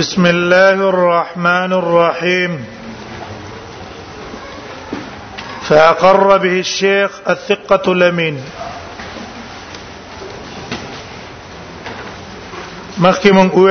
[0.00, 2.50] بسم الله الرحمن الرحيم
[5.68, 8.34] فأقر به الشيخ الثقة الأمين
[13.04, 13.70] مخکې مونږ أكثر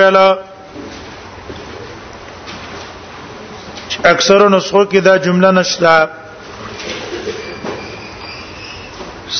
[4.13, 6.07] اکثر نسخو دا جمله نشتا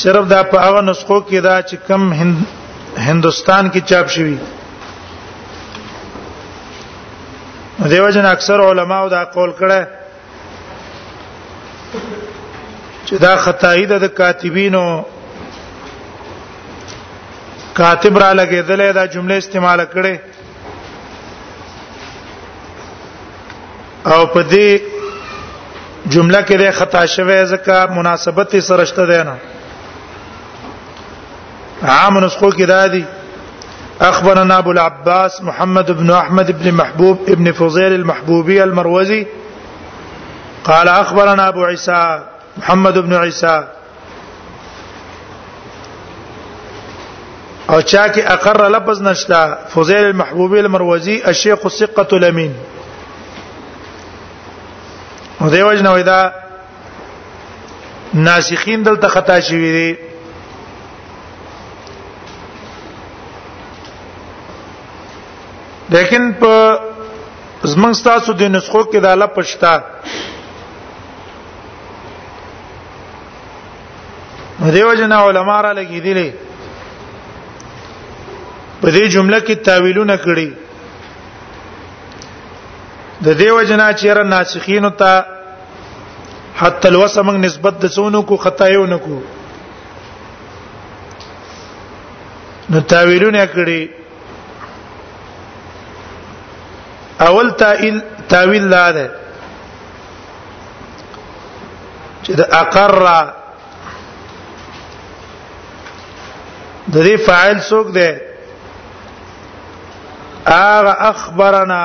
[0.02, 2.04] صرف دا په هغه نسخو کې دا چې کم
[3.10, 4.38] هندستان کې چاپ شوی
[7.90, 9.88] دیو جن اکثر علماو دا قول کړه
[13.06, 14.88] چې دا خدای د کاتبینو
[17.74, 20.18] کاتب را لګیدلې دا جمله استعمال کړي
[24.06, 24.70] او په دې
[26.10, 29.36] جمله کې د خطا شوه ځکه مناسبت سره شته دی نه
[31.96, 33.06] عام نسخو کې دا دي
[34.04, 39.28] أخبرنا أبو العباس محمد بن أحمد بن محبوب ابن فضيل المحبوبي المروزي
[40.64, 42.24] قال أخبرنا أبو عيسى
[42.58, 43.68] محمد بن عيسى
[47.70, 52.54] او چا کې اقر لفظ نشتا فضيل المحبوبي المروزي الشيخ الثقة الامين
[55.42, 56.32] او دیوژن وېدا
[58.14, 60.13] ناسخین دلته خطا شوی دی
[65.94, 66.54] لیکن په
[67.74, 69.72] زمنګ تاسو د نسخو کې د الله پښتا
[74.76, 76.30] دیو جنا علما را لګیدلې
[78.82, 80.50] په دې جمله کې تاویلونه کړی
[83.26, 85.14] د دیو جنا چیرې ناسخین ته
[86.62, 89.18] حتی الوسم نسبت د څونو کو خطایونه کو
[92.72, 93.82] نو تاویلونه کړی
[97.28, 99.10] اول تاویل تاویل لاله
[102.24, 103.06] چې د اقر
[106.94, 108.12] د دې فاعل څوک دی
[110.56, 111.80] اغه اخبرنا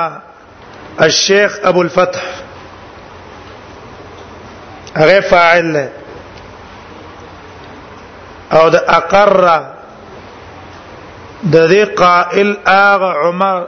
[1.09, 2.23] الشيخ ابو الفتح
[4.97, 5.75] هغه فاعل
[8.53, 9.45] او د اقر
[11.43, 13.59] د دې قائل اغه عمر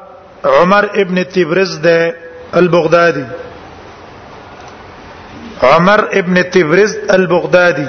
[0.45, 2.15] عمر ابن تبرز ده
[2.57, 3.25] البغدادي
[5.63, 7.89] عمر ابن تبرز البغدادي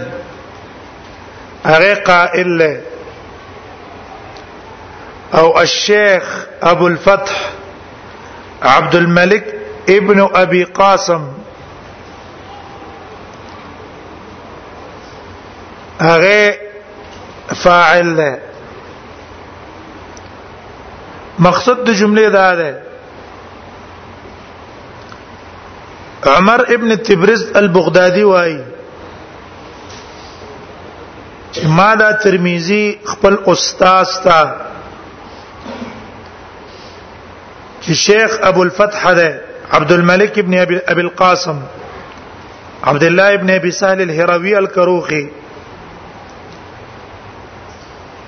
[1.66, 2.82] اغه قائل له
[5.34, 7.50] او الشيخ ابو الفتح
[8.64, 9.56] عبد الملك
[9.90, 11.28] ابن ابي قاسم
[16.02, 16.54] اغه
[17.64, 18.40] فاعل له
[21.48, 22.70] مقصد د جمله دا ده
[26.38, 28.54] عمر ابن تبرز البغدادي وای
[31.80, 34.38] ما دا ترمذی خپل استاد تا
[37.84, 39.42] چې شیخ ابو الفتح ده
[39.80, 40.58] عبد الملك ابن
[40.90, 41.64] ابي القاسم
[42.92, 45.26] عبد الله ابن ابي سهل الهروي الكروخي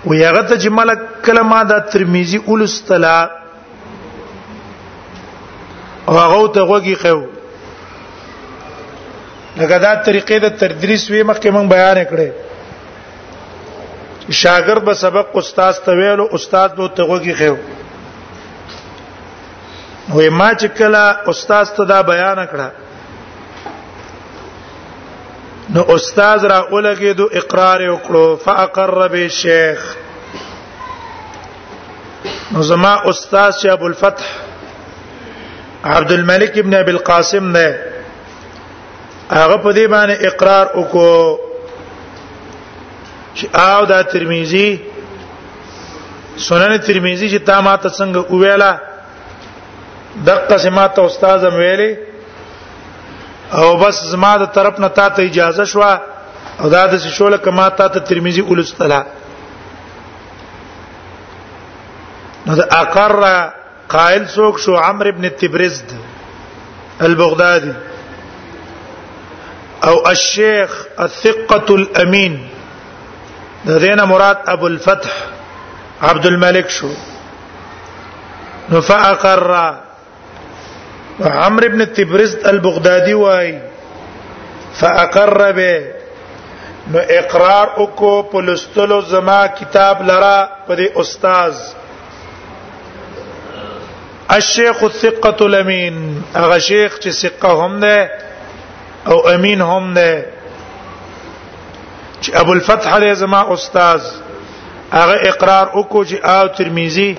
[0.06, 3.18] و یغه ته چې ملک کلمه د ترمذی اولستلا
[6.08, 7.16] هغه ته وګي خو
[9.58, 12.30] لکه دا طریقې د تدریس وی مخکې مونږ بیان کړې
[14.42, 17.54] شاګرد به سبق استاد ته ویل او استاد به ته وګي خو
[20.14, 21.04] وې ما چې کله
[21.34, 22.68] استاد ته دا بیان کړه
[25.72, 29.80] نو استاد را اولګي دو اقرار وکړو فاقر به شیخ
[32.54, 34.26] نو زما استاد شه ابو الفتح
[35.84, 37.76] عبد الملک ابن ابي القاسم نه
[39.32, 41.38] هغه په دې باندې اقرار وکړو
[43.38, 44.78] چې او دا ترمذی
[46.38, 48.78] سنن ترمذی چې تا ما ته څنګه ویلا
[50.26, 51.96] دغه سمات استاد هم ویلي
[53.54, 55.82] او بس زما د طرف نه تا ته اجازه شو
[56.62, 59.02] او دا د شوله کما تا ته ترمذی ولستلا
[62.46, 63.24] نو د اقر
[63.96, 65.90] قائل سوک شو عمرو ابن تبرزد
[67.02, 67.74] البغدادي
[69.84, 72.50] او الشيخ الثقة الأمين
[73.66, 75.12] لدينا مراد أبو الفتح
[76.02, 76.90] عبد الملك شو
[78.82, 79.50] فأقر
[81.22, 83.60] عمرو ابن تبرز البغدادي وای
[84.76, 85.84] فاقر به
[86.92, 91.54] نو اقرار وکړو په لستلو زما کتاب لرا پر استاد
[94.36, 98.12] الشيخ الثقة الامين هغه شیخ چې ثقه هم ده
[99.08, 100.26] او امین هم ده
[102.22, 104.02] چې ابو الفتح له زما استاد
[104.92, 107.16] هغه اقرار وکړو چې او ترمذی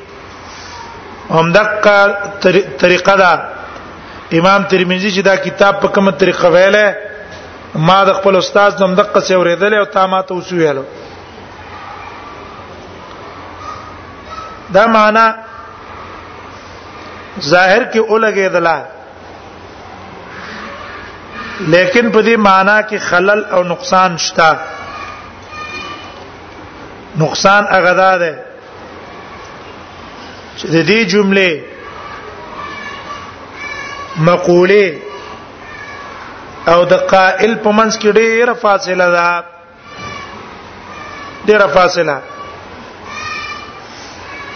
[1.31, 2.17] هم دغه
[2.79, 3.54] طریقه ده
[4.39, 6.97] امام ترمذی چې دا کتاب په کومه طریقه ویله
[7.89, 10.79] ما د خپل استاد نوم دقه څه اوریدل او تا ما ته وسویل
[14.77, 15.27] دا معنا
[17.41, 18.79] ظاهر کې اولګې دلا
[21.75, 24.51] لیکن په دې معنا کې خلل او نقصان شتا
[27.23, 28.35] نقصان هغه ده
[30.59, 31.74] چې د دې جمله
[34.17, 34.97] مقوله
[36.69, 39.45] او د قائل په منځ کې ډیره فاصله ده
[41.47, 42.19] ډیره فاصله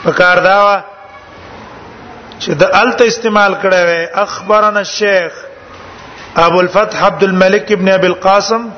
[0.04, 0.82] په کار دا
[2.40, 5.32] چې د الته استعمال کړی وي اخبرنا الشيخ
[6.46, 8.68] ابو الفتح عبد الملك ابن ابي القاسم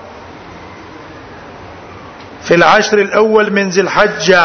[2.42, 4.44] في العشر الاول من ذي الحجه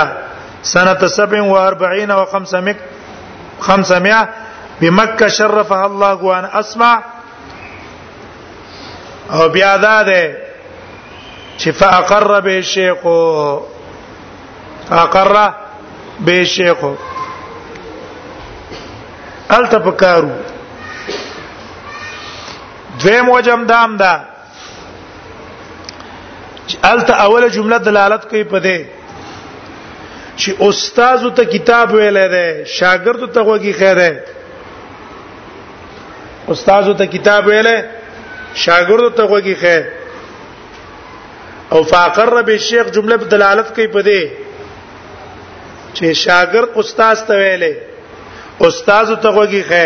[0.63, 2.73] سنه 47 و500
[3.59, 4.27] 500
[4.81, 6.95] بمکه شرفها الله وان اسمع
[9.33, 10.37] او بیا دا ده
[11.57, 12.93] چې فاقر به شیخ
[14.89, 15.53] فاقر
[16.25, 16.77] به شیخ
[19.49, 20.29] التفکارو
[23.03, 24.19] دویم وجم دام دا
[26.83, 28.79] الته اوله جمله دلالت کوي په دې
[30.41, 34.23] چې استاد ته کتاب ویلې ده شاګرد ته وږي خیره
[36.53, 37.77] استادو ته کتاب ویلې
[38.63, 39.77] شاګردو ته وګی خې
[41.73, 44.21] او فاقر به شیخ جمله په دلالت کوي پدې
[45.93, 47.73] چې شاګرد استاد ته ویلې
[48.69, 49.85] استادو ته وګی خې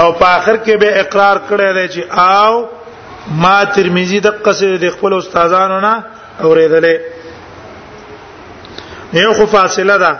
[0.00, 2.54] او په اخر کې به اقرار کړی دی چې آو
[3.42, 5.94] ما ترمذی د قصې د خپل استادانو نه
[6.42, 6.96] اورېدلې
[9.22, 10.12] یو خو فاصله ده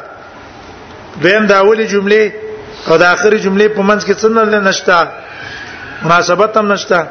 [1.22, 2.32] دویم دا اولی جمله
[2.90, 4.98] او د اخري جمله په منځ کې څه نه نشته
[6.02, 7.06] مناسبت هم نشته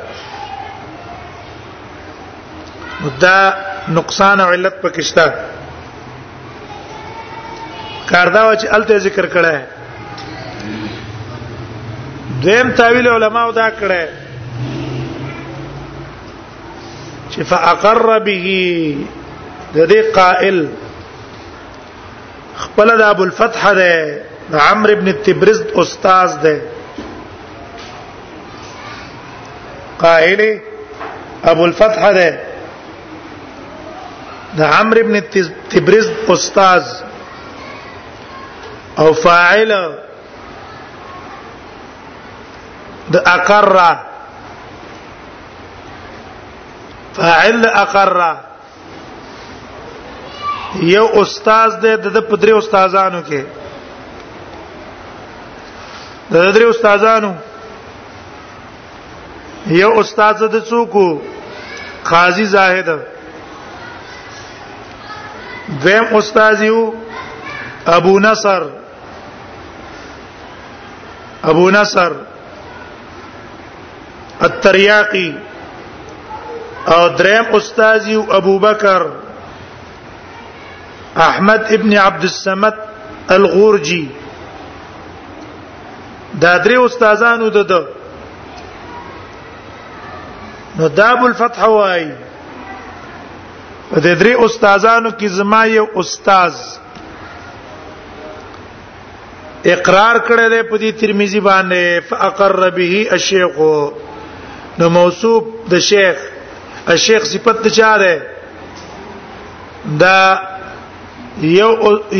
[3.19, 3.54] دا
[3.89, 5.34] نقصان او علت پکشته
[8.10, 9.54] کاردا چې الته ذکر کړه
[12.44, 14.01] دیم تعویل علماء دا کړه
[17.31, 18.45] چې فاقر به
[19.75, 20.60] د دې قائل
[22.63, 26.56] خپل د ابو الفتح ده عمرو ابن تبرز استاد ده
[30.02, 30.42] قائل
[31.54, 32.40] ابو الفتح ده
[34.58, 35.20] د عمرو ابن
[35.70, 36.84] تبرز استاد
[39.00, 39.72] او فاعل
[43.12, 43.78] د اقر
[47.16, 48.22] فاعل اقر
[50.92, 53.44] یو استاد دی د پدری استادانو کې
[56.32, 57.30] د درې استادانو
[59.69, 61.22] یو استاد د څوک
[62.10, 62.90] قاضي زاهد
[65.84, 66.80] دیم استاد یو
[67.96, 68.64] ابو نصر
[71.52, 72.12] ابو نصر
[74.47, 75.31] الترياقي
[76.94, 79.06] او دریم استاد یو ابو بکر
[81.28, 82.74] احمد ابن عبد الصمد
[83.30, 84.07] الغورجي
[86.42, 87.86] دا درې استادانو د
[90.80, 92.04] نو داب الفتح وای
[93.92, 96.54] په دې درې استادانو کې زما یو استاد
[99.74, 103.60] اقرار کړی دی په دې ترمذی باندې فاقر به الشیخ
[104.81, 105.44] نو موصوف
[105.74, 106.18] د شیخ
[106.96, 108.22] الشیخ صفت چا ده
[110.06, 110.19] دا
[111.57, 111.76] یو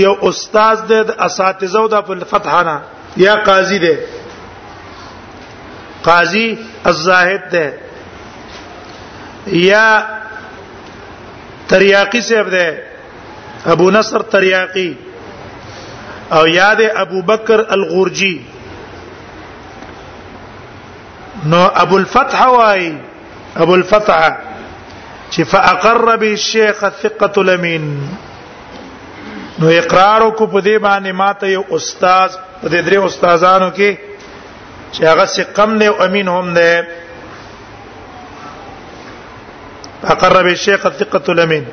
[0.06, 2.80] یو استاد د اساتذو د فتحانه
[3.26, 3.98] یا قاضی ده
[6.10, 6.48] قاضی
[6.86, 7.68] الزاهد ده
[9.51, 10.04] یا
[11.70, 12.84] تریاقی صاحب ده
[13.72, 14.94] ابو نصر تریاقی
[16.32, 18.38] او یاد ابو بکر الغورجی
[21.46, 22.92] نو ابو الفتح وای
[23.56, 24.30] ابو الفتح
[25.32, 28.10] چې فاقر به الشيخ الثقه الامين
[29.60, 33.98] نو اقرار کو په دې باندې ماته یو استاد په دې درې استادانو کې
[34.92, 36.84] چې هغه ثقم نه او امین هم نه
[40.04, 41.66] اقر به شیخ الثقه الامین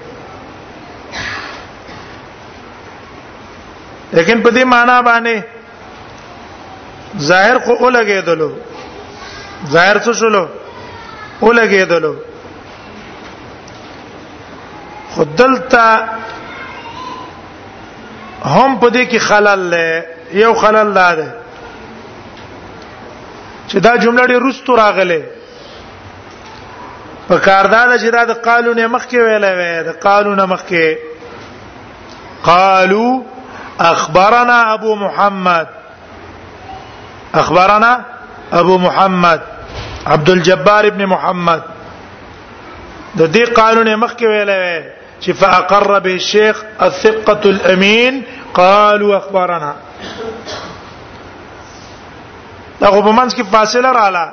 [4.13, 5.43] لیکن په دې معنا باندې
[7.21, 8.51] ظاهر خو ولګېدلو
[9.71, 10.49] ظاهر څه شلو
[11.43, 12.13] ولګېدلو
[15.17, 16.09] خدلتا
[18.45, 20.03] هم په دې کې خلل له
[20.33, 21.35] یو خلل لاره
[23.69, 25.23] چې دا جمله ډېر رستو راغله
[27.29, 30.87] په کاردار چې دا د قالو نه مخکې ویلې وې د قالو نه مخکې
[32.51, 33.23] قالو
[33.93, 35.67] اخبرنا ابو محمد
[37.43, 37.93] اخبرنا
[38.61, 39.41] ابو محمد
[40.07, 41.63] عبد الجبار ابن محمد
[43.19, 48.23] د دې قانون مخکې ویلې چې فاقر به الشيخ الثقه الامين
[48.55, 49.73] قالوا اخبرنا
[52.81, 54.33] دا په منځ کې فاصله رااله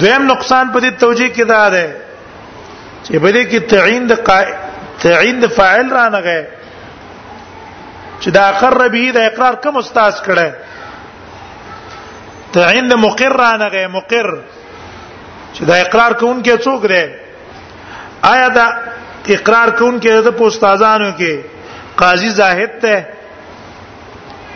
[0.00, 1.96] دویم نقصان په دې توجیه کې دا ده
[3.04, 4.12] چې په دې کې تعین د
[5.02, 6.40] تعین د فاعل را نه غي
[8.22, 10.48] چې دا اقر به د اقرار کوم استاد کړه
[12.54, 14.26] تعین د مقر را نه غي مقر
[15.54, 17.04] چې دا اقرار کوونکی څوک دی
[18.32, 18.66] آیا دا
[19.36, 21.32] اقرار کوونکی د پوستازانو کې
[21.96, 23.08] قاضي زاهد ته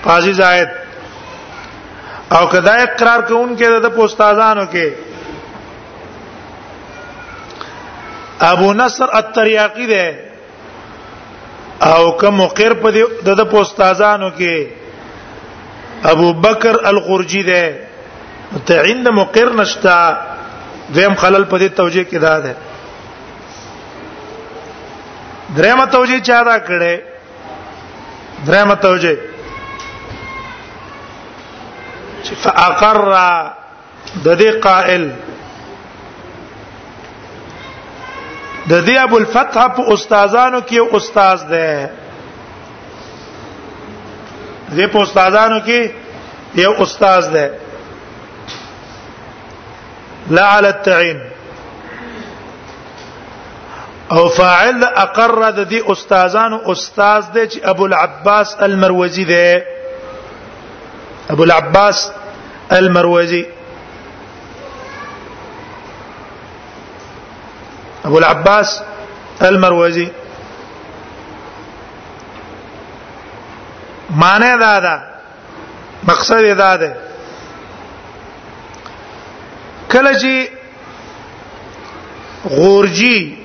[0.05, 0.71] قاضي زاهد
[2.39, 4.87] او کدا اقرار کوونکی د پوستازانو کې
[8.41, 10.19] ابو نصر التریاقی ده
[11.83, 12.91] او کوم مقر په
[13.25, 14.67] د د پوستازانو کې
[16.11, 17.81] ابو بکر الخرجی ده
[18.67, 19.99] ته عند مقر نشتا
[20.95, 22.57] دیم خلل په دې توجیه کې ده ده
[25.57, 27.01] درېمه توجیه چا دا کړي
[28.47, 29.17] درېمه توجیه
[32.25, 33.01] چې فاقر
[34.25, 35.11] د دې قائل
[38.71, 41.71] د دی ابو الفتح په استادانو کې استاد دی
[44.77, 45.81] دې په استادانو کې
[46.65, 47.47] یو استاد دی
[50.37, 51.19] لا على التعين
[54.13, 59.59] او فاعل اقر د دې استادانو استاد دی چې ابو العباس المروزي دی
[61.31, 62.11] ابو العباس
[62.73, 63.45] المروزي
[68.07, 68.81] ابو العباس
[69.43, 70.11] المروزي
[74.11, 75.03] معنی دا ده
[76.09, 76.97] مقصد دا ده
[79.93, 80.49] کله چې
[82.51, 83.39] غورجی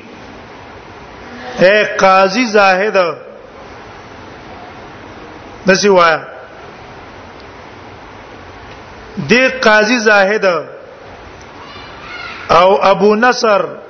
[1.59, 2.97] اے قاضی زاهد
[5.67, 6.19] دسی وایا
[9.27, 10.45] دی قاضی زاهد
[12.51, 13.80] او ابو نصر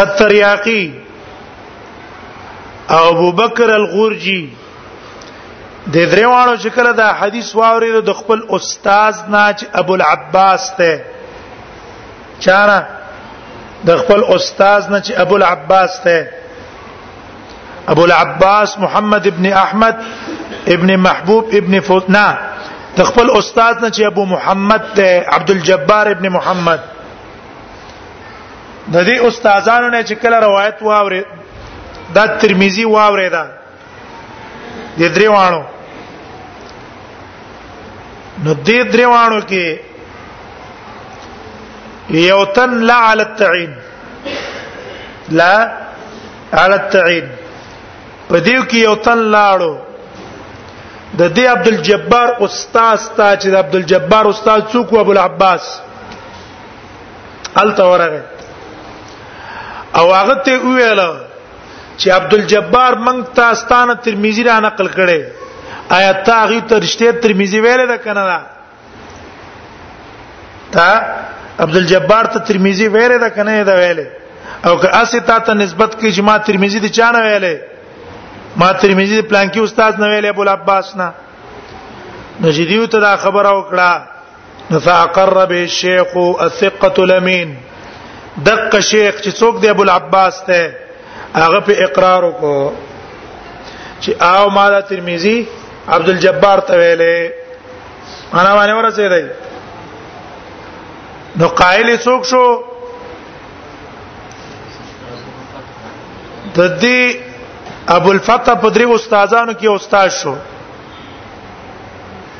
[0.00, 0.94] التریاقی
[2.90, 4.40] او ابو بکر الغورجی
[5.92, 11.02] د دریوانو چې کله دا حدیث واورید د خپل استاد ناج ابو العباس ته
[12.46, 12.86] چاره
[13.90, 16.28] د خپل استاد ناج ابو العباس ته
[17.94, 19.96] ابو العباس محمد ابن احمد
[20.76, 22.26] ابن محبوب ابن فوتنا
[23.00, 26.80] د خپل استاد نه چې ابو محمد ته عبد الجبار ابن محمد
[28.94, 31.22] د دې استادانو نه چې کله روایت واوري
[32.18, 33.44] دا ترمذی واوري دا
[35.00, 35.62] د درې وانو
[38.44, 39.64] نو دې درې وانو کې
[42.30, 43.72] یو تن لا علی التعین
[45.38, 45.54] لا
[46.62, 47.26] علی التعین
[48.28, 49.74] په دې کې یو تن لاړو
[51.18, 55.70] د دې عبد الجبار استاد تا چې د عبد الجبار استاد څوک ابو العباس
[57.62, 58.20] الته ورغه
[59.96, 61.00] او هغه ته ویل
[62.00, 65.20] چې عبد الجبار مونږ ته ستانه ترمذی را نقل کړي
[65.96, 68.38] آیا تا هغه ترشته ترمذی ویل دا کنه دا
[70.72, 70.88] تا
[71.64, 74.00] عبد الجبار ته ترمذی ویل دا کنه دا ویل
[74.66, 77.46] او که اسه تا ته نسبت کې جما ترمذی دي چانه ویل
[78.56, 81.08] ما ترمذی د پلانکی استاد نه ویل ابو العباس نه
[82.40, 87.56] نو جدیو ته دا خبره وکړه فاقر به الشيخ الثقه الامين
[88.46, 90.76] دغه شیخ چې څوک دی ابو العباس ته
[91.44, 92.72] هغه په اقرار وکړو
[94.02, 95.38] چې او مالا ترمذی
[95.96, 97.32] عبد الجبار ته ویلې
[98.40, 99.24] انا باندې ورسېدای
[101.38, 102.44] نو قائل څوک شو
[106.56, 107.16] د دې
[107.96, 110.34] ابو الفتح په درې استادانو کې استاد شو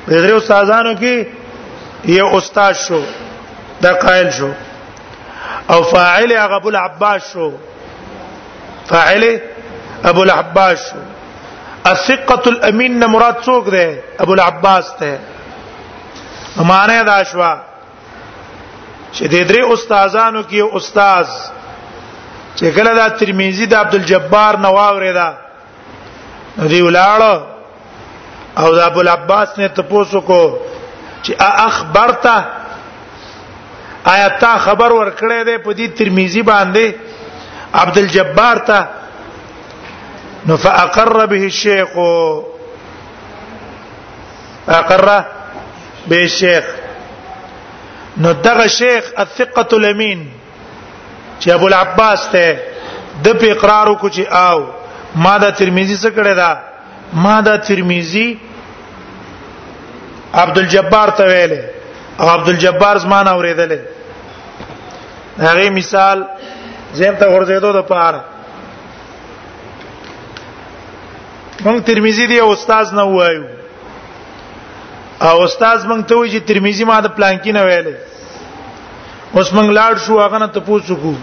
[0.09, 1.27] د درې استادانو کې
[2.15, 3.01] یو استاد شو
[3.83, 4.51] دا قائل شو
[5.71, 7.51] او فاعل هغه ابو العباس شو
[8.89, 9.39] فاعل
[10.05, 10.97] ابو العباس شو
[11.93, 13.89] الثقه الامين نه مراد څوک دی
[14.23, 15.19] ابو العباس ته
[16.71, 17.53] معنی دا شوا
[19.15, 21.29] چې د درې استادانو کې استاد
[22.57, 25.29] چې کله دا ترمذی د عبد الجبار نواوري دا
[26.59, 27.23] دی ولاړ
[28.59, 30.41] او د ابو العباس نه تپوسو کو
[31.23, 32.45] چې اخبرته
[34.13, 36.93] آیا تا خبر ورکړې ده په دې ترمذی باندې
[37.81, 38.89] عبد الجبار ته
[40.51, 41.89] نو فاقر به الشيخ
[44.77, 45.09] اقر
[46.09, 46.65] به الشيخ
[48.23, 50.25] نو دغه شیخ الثقه الامین
[51.41, 52.57] چې ابو العباس ته
[53.29, 54.65] د په اقرار کو چې آو
[55.27, 56.59] ما دا ترمذی څه کړی دا
[57.27, 58.29] ما دا ترمذی
[60.35, 61.63] عبد الجبار ته ویلې
[62.21, 63.81] او عبد الجبار زما نه اوریدلې
[65.47, 66.25] هغه مثال
[66.95, 68.21] زم ته ورزیدو د پاره
[71.65, 73.45] مونږ ترمذی دی او استاد نه وایو
[75.31, 77.97] او استاد مونږ ته وایي چې ترمذی ما د پلان کې نه ویلې
[79.37, 81.17] اوس مونږ لاړ شو هغه نه ته پوښتنه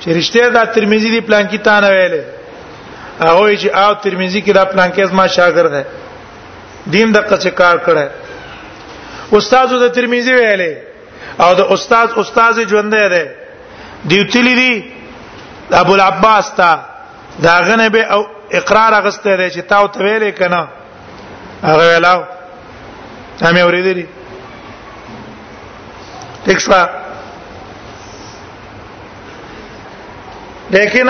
[0.00, 2.22] چې رښتیا دا ترمذی دی پلان کې تا نه ویلې
[3.26, 5.84] هغه چې او ترمذی کې دا پلان کې ما شاګرد دی
[6.98, 8.08] دین د قصې کار کړه
[9.38, 10.74] استاد د ترمذی ویلې
[11.38, 13.22] او د استاد استاد ژوند دی
[14.10, 14.72] دیوتلی دی
[15.72, 16.78] ابو العباس تا
[17.42, 20.68] دا غنه به او اقرار اغسته دی چې تاو ته ویلې کنه
[21.62, 22.22] هغه ویلاو
[23.42, 24.06] هم اوریدلی
[26.44, 26.72] ٹھیک شو
[30.70, 31.06] لیکن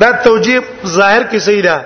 [0.00, 1.84] دا توجیه ظاهر کې صحیح ده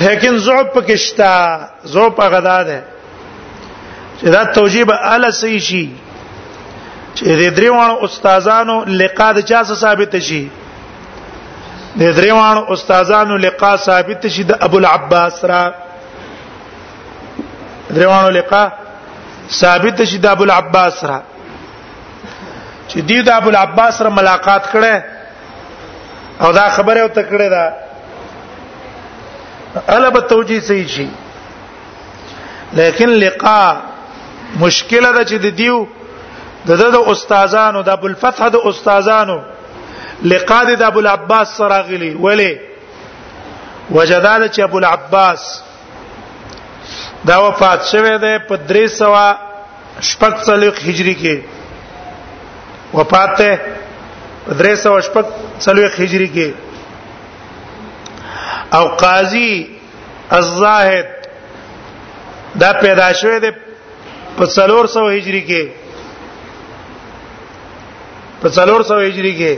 [0.00, 1.32] لیکن ضعف پکښتا
[1.86, 2.82] ضعف هغه ده
[4.24, 5.90] چې دا توجیه به اله صحیح شي
[7.14, 10.42] چې د دریوانو استادانو لقا د چا ثابت شي
[11.98, 15.62] د دریوانو استادانو لقا ثابت شي د ابو العباس را
[17.90, 18.64] دریوانو لقا
[19.50, 21.20] ثابت شي د ابو العباس را
[22.88, 25.00] چې دی د ابو العباس سره ملاقات کړي
[26.40, 27.72] او دا خبره او تکړه ده
[29.88, 31.08] الا به توجیه صحیح شي
[32.72, 33.93] لیکن لقاء
[34.60, 35.86] مشکله ده چې د دیو
[36.66, 39.38] د د استادانو د ابو الفتح د استادانو
[40.32, 42.52] لقاد د ابو العباس سره غلي ولی
[43.90, 45.40] وجدال چې ابو العباس
[47.26, 51.36] دا وفات شوه ده په 300 شپږ څلوخ هجری کې
[52.98, 53.60] وفات ته
[54.50, 55.24] 300 شپږ
[55.64, 56.50] څلوخ هجری کې
[58.76, 59.52] او قاضي
[60.32, 61.06] الزاهد
[62.62, 63.50] دا پیدا شوه ده
[64.38, 65.62] په 300 هجری کې
[68.42, 69.52] په 300 هجری کې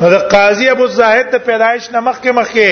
[0.00, 2.68] نو د قاضي ابو زاهد د پیدایش نمخ کې مخکې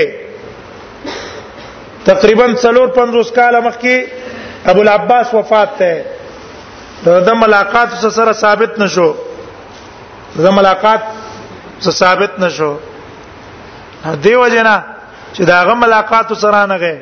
[2.10, 3.96] تقریبا 350 کال مخکې
[4.70, 6.04] ابو العباس وفات ته
[7.28, 9.10] د ملاقات سره ثابت نشو
[10.46, 11.02] د ملاقات
[11.84, 12.72] سره ثابت نشو
[14.26, 14.76] دیو جنا
[15.34, 16.96] چې داغه ملاقات سره نه غي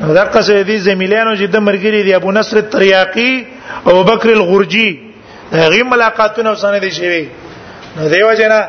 [0.00, 3.44] دا قصه دي زميلانو چې د مرګري دي ابو نصر الترياقي
[3.86, 5.00] او بکر الغرجي
[5.52, 7.28] هغه ملاقاتونه وسنه دي شوی
[7.96, 8.60] نو دیو جنا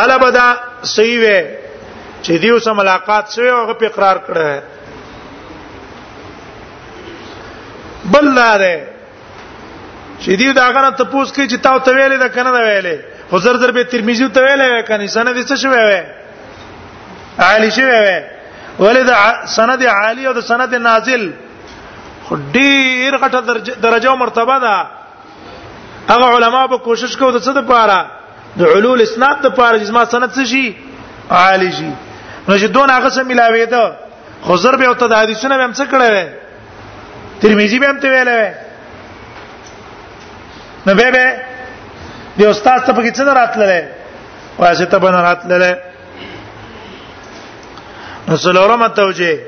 [0.00, 0.46] اعلی بدا
[0.94, 1.44] صحیح و
[2.22, 4.62] چې دیو سره ملاقات شوی او هغه په اقرار کړه
[8.12, 8.80] بل لاره
[10.20, 12.96] چې دیو دا غره ته پوښت کوي چې تاو ته ویلې دا کنه دا ویلې
[13.32, 16.02] حضرت در به ترمذی ته ویلې کنه سند یې څه شوی و
[17.44, 18.39] عالی شوی و
[18.78, 19.12] ولې د
[19.56, 21.22] سند عالی او د سند نازل
[22.54, 23.40] ډیر غټه
[23.86, 24.76] درجه او مرتبه ده
[26.10, 27.98] هغه علما به کوشش کوي د څه د پاره
[28.58, 30.64] د علول اسناد د پاره چې ما سند څه شي
[31.30, 31.90] عالی شي
[32.48, 33.84] نو چې دون هغه سره ملاوي ده
[34.42, 36.26] خو ضرب او تدادیسونه به هم څه کړی وي
[37.40, 38.50] ترمذی به هم ته ویلې وي
[40.86, 41.26] نو به به
[42.38, 43.82] د استاد ته پکې څه راتللې
[44.58, 45.72] وایي چې ته به نه راتللې
[48.36, 49.38] سلورمه توجه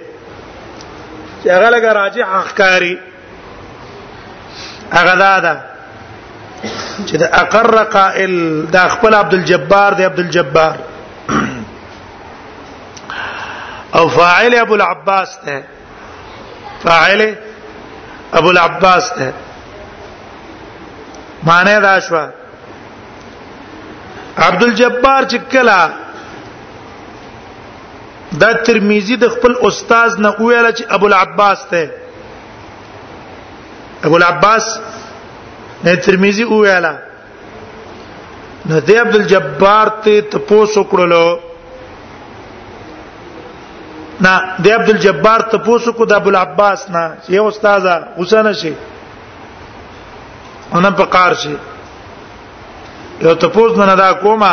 [1.42, 2.99] چې هغه لګه راجع اخکاری
[4.92, 5.57] هغه دادا
[7.07, 10.77] چې د اقر قائل د خپل عبد الجبار دی عبد الجبار
[13.97, 15.62] او فاعل ابو العباس ته
[16.85, 17.33] فاعل
[18.33, 19.33] ابو العباس ته
[21.42, 22.16] معنی دا شو
[24.38, 25.90] عبد الجبار چې کلا
[28.40, 31.90] دا ترمذی د خپل استاد نه ویل چې ابو العباس ته
[34.09, 34.68] ابو العباس
[35.85, 36.87] نه ترمذی ویل
[38.71, 41.27] نو دی عبد الجبار ته تاسو کړلو
[44.25, 44.33] نا
[44.64, 47.05] دی عبد الجبار تاسو کو د ابو العباس نه
[47.37, 47.87] یو استاد
[48.23, 48.73] حسین شي
[50.75, 51.57] اونم په کار شي
[53.23, 54.53] یو تاسو نه دا کومه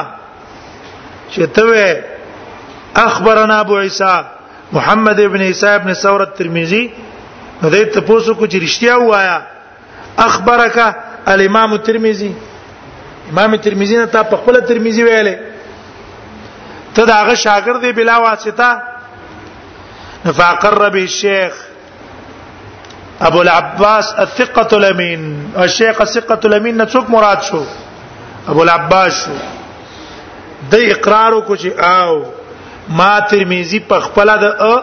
[1.29, 2.08] چې ته
[2.95, 4.23] اخبرنا ابو عيسى
[4.73, 6.91] محمد ابن عيسى ابن ثور الترمذي
[7.63, 9.39] نو ته پوسو کو چې رښتیا وایا
[10.25, 10.77] اخبرك
[11.33, 12.33] الامام الترمذي
[13.29, 15.37] امام ترمذی نه تا په خپل ترمذی ویلې
[16.95, 18.81] ته دا هغه شاګرد دی بلا واسطه
[20.37, 21.53] فقر به الشيخ
[23.29, 27.63] ابو العباس الثقه الامين الشيخ الثقه الامين نتوك مراد شو
[28.47, 29.29] ابو العباس
[30.71, 32.25] دي اقرار کو چې او
[32.97, 34.75] ما ترمذی په خپل د ا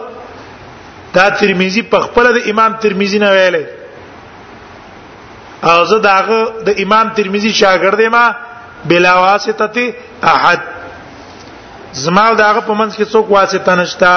[1.17, 3.63] دا ترمذی په خپل د امام ترمذی نه ویلې
[5.71, 8.25] او زه داغه د امام ترمذی شاګرد ما
[8.89, 9.77] بلا واسطه
[10.33, 10.61] احد
[12.03, 14.13] زما داغه په منځ کې څوک واسطه نشتا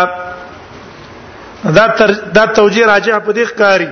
[1.76, 3.88] دا تر دا توجیه راجع په دې ښکاری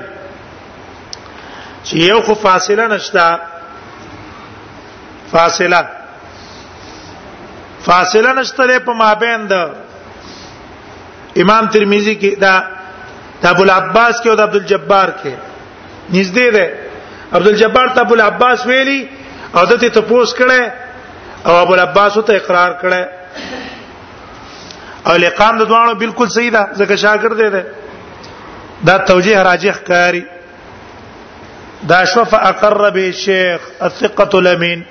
[1.86, 3.26] چې یو خو فاصله نشتا
[5.32, 5.82] فاصله
[7.86, 9.54] فاصله نشته په مابین د
[11.42, 12.54] امام ترمذی کې دا
[13.54, 15.34] ابو العباس کې او عبد الجبار کې
[16.12, 16.66] نږدې ده
[17.38, 19.00] عبد الجبار ته ابو العباس ویلي
[19.56, 20.70] او دته ته پوس کړه
[21.46, 23.04] او ابو العباس ته اقرار کړه
[25.10, 27.62] او لقام د دوانو بالکل صحیح ده ځکه شاګرد دی
[28.88, 30.24] دا توجیه راجح کاری
[31.90, 34.82] دا شوف اقر به شیخ الثقه الامین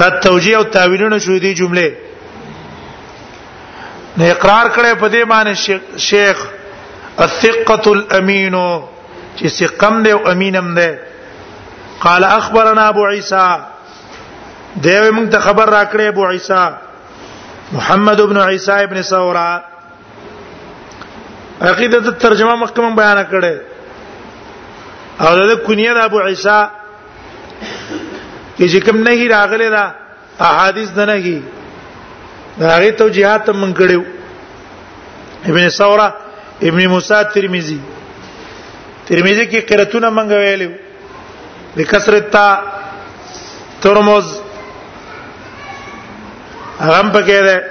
[0.00, 1.96] دا توجیه او تاویلونه شوې دي جمله
[4.18, 5.54] نه اقرار کړي په دې باندې
[6.06, 6.36] شیخ
[7.26, 8.56] الثقه الامين
[9.36, 10.90] چې ثقم دی او امینم دی
[12.02, 13.46] قال اخبرنا ابو عيسى
[14.84, 16.62] دیو موږ ته خبر راکړي ابو عيسى
[17.78, 19.50] محمد ابن عيسى ابن ثورا
[21.70, 23.56] عقیده د ترجمه مخکمه بیان کړي
[25.20, 26.60] او د کنیه د ابو عيسى
[28.58, 29.84] چې کوم نه راغله دا
[30.46, 31.18] احادیث نه نه
[32.60, 34.00] هغه توجيهات من کړیو
[35.46, 36.06] ابن ثوره
[36.62, 37.78] ابن موسی ترمذی
[39.06, 40.70] ترمذی کې قراتونه منګ ویلو
[41.76, 42.60] بکثرتا
[43.82, 44.26] ترمز
[46.80, 47.64] هغه پکې ده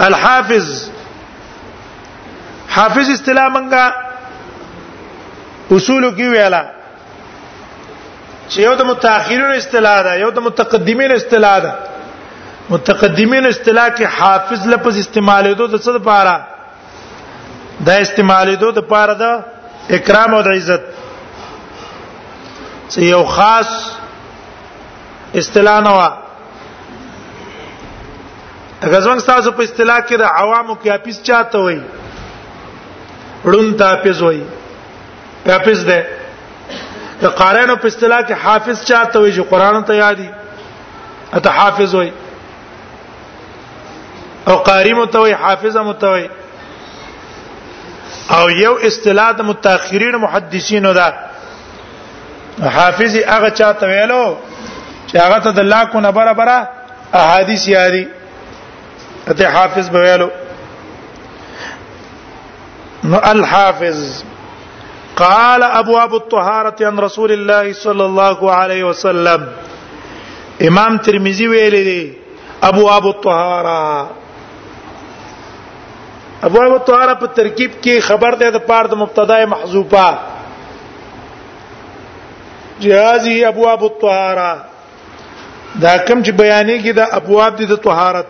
[0.00, 0.88] الحافظ
[2.70, 3.94] حافظ اصطلاح منګه
[5.72, 6.64] اصول کې ویلا
[8.48, 11.93] چې یو د متأخرین اصطلاح ده یو د متقدمین اصطلاح ده
[12.70, 16.34] متقدمین اصطلاح کې حافظ لفظ استعمالېدو د څه لپاره
[17.88, 19.24] دا استعمالېدو د لپاره د
[19.98, 20.82] اکرام او د عزت
[22.90, 23.70] چې یو خاص
[25.42, 26.00] اصطلاح نه و
[28.94, 31.80] غزوان تاسو په اصطلاح کې د عوامو کې اپیس چاته وای
[33.52, 34.42] ړوند ته اپیس وای
[35.58, 36.00] اپیس ده
[37.22, 40.28] د قارانو په اصطلاح کې حافظ چاته وای چې قران ته یادي
[41.38, 42.12] اته حافظ وای
[44.48, 46.30] او قاری متوي حافظه متوي
[48.30, 51.08] او یو اصطلاح د متأخرین محدثینو ده
[52.76, 54.36] حافظ هغه چاته ویلو
[55.08, 56.48] چې هغه ته د لاکو نه برابر
[57.12, 58.08] احادیث یادي
[59.38, 60.30] ته حافظ به ویلو
[63.04, 64.22] نو الحافظ
[65.16, 69.48] قال ابواب الطهاره عن رسول الله صلى الله عليه وسلم
[70.68, 72.12] امام ترمذی ویلي
[72.62, 74.10] ابواب الطهاره
[76.46, 80.06] ابواب الطهاره په ترکیب کې خبر ده د پاره د مبتدا محذوفه
[82.82, 84.52] جهازي ابواب الطهاره
[85.82, 88.26] دا کوم چې بیانې کې د ابواب دي د طهارت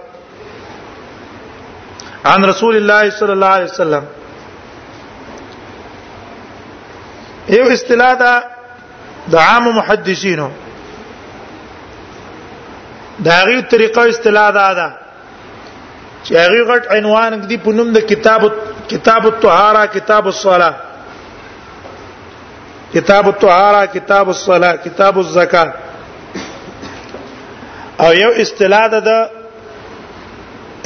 [2.30, 4.04] عن رسول الله صلی الله علیه وسلم
[7.58, 8.34] یو اصطلاح ده
[9.32, 10.48] د عام محدثینو
[13.28, 14.68] دا غي طریقه اصطلاح ده
[16.26, 18.40] چې هغه غټ عنوان دی په نوم د کتاب
[18.92, 20.74] کتاب الطهاره کتاب الصلاه
[22.94, 25.70] کتاب الطهاره کتاب الصلاه کتاب الزکات
[28.04, 29.10] او یو اصطلاح ده د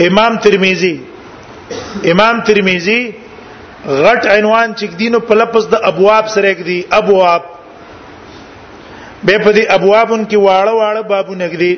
[0.06, 0.94] امام ترمذی
[2.12, 3.02] امام ترمذی
[4.04, 7.42] غټ عنوان چې دینو په لپس د ابواب سره کې دي ابواب
[9.24, 11.74] به په دې ابوابن کې واړه واړه بابونه کې دي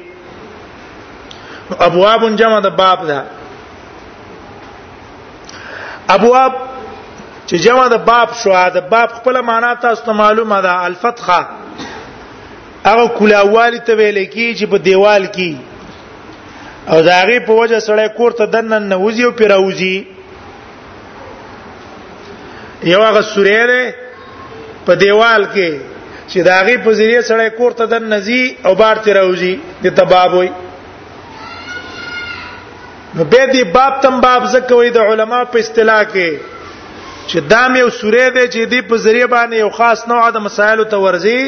[1.88, 3.20] ابواب جمع د باب ده
[6.14, 6.52] ابواب
[7.48, 11.40] چې جمع د باب شو د باب خپل معنا تاسو ته معلومه ده الفتحه
[12.88, 15.52] هغه کولاوالی ته ویل کی چې په دیوال کې
[16.92, 19.96] او داغه په وجه سره کور ته دنن نه وځي او پیراوځي
[22.94, 23.82] یو هغه سوره ده
[24.86, 25.70] په دیوال کې
[26.28, 29.54] چې داغه په ذریعہ سره کور ته دن نزي او بار تیراوځي
[29.86, 30.48] د تباب وي
[33.16, 36.58] نو به دې باب تم باب زکوي د علما په اصطلاح کې
[37.30, 40.84] چې دام یو سوره دی چې دې په ذریعہ باندې یو خاص نوع د مسایلو
[40.92, 41.38] ته ورزي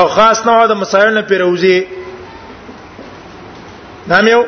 [0.00, 1.78] او خاص نوع د مسایلو نه پیروزي
[4.12, 4.42] دام یو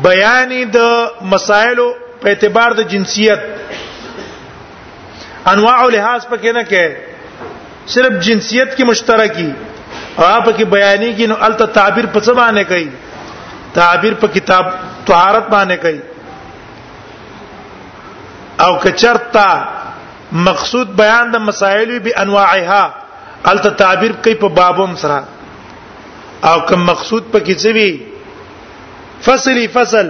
[0.06, 1.88] بیان د مسائلو
[2.22, 3.40] په اعتبار د جنسیت
[5.54, 9.50] انواع او لحاظ پکې نه کې صرف جنسیت کی مشترکی
[10.18, 12.90] او اپ کې بیانی کې نو الت تعبیر په څه باندې کوي
[13.80, 14.70] تعبیر په کتاب
[15.10, 16.00] طهارت باندې کوي
[18.68, 19.48] او کچرتا
[20.48, 22.90] مقصود بیان د مسائل به انواعها
[23.54, 25.24] الت تعبیر کوي په بابوم سره
[26.52, 28.11] او کوم مقصود په کې څه وی
[29.26, 30.08] فصلی فصل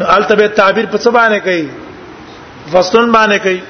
[0.00, 1.68] الته به تعبیر په څه باندې کوي
[2.72, 3.62] فصلن باندې کوي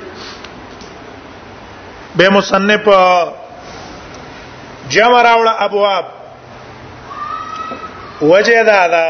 [2.21, 2.85] به مصنف
[4.89, 6.05] جمع راوړه ابواب
[8.23, 9.07] وجه دا ده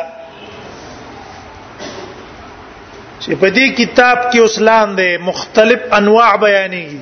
[3.21, 7.01] چې په دې کتاب کې اسلام دې مختلف انواع بیانېږي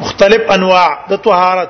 [0.00, 1.68] مختلف انواع د طهارت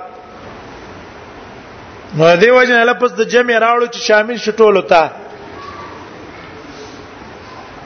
[2.16, 5.02] نو دې وجه نه پس د جمع راوړو چې شامل شټول وتا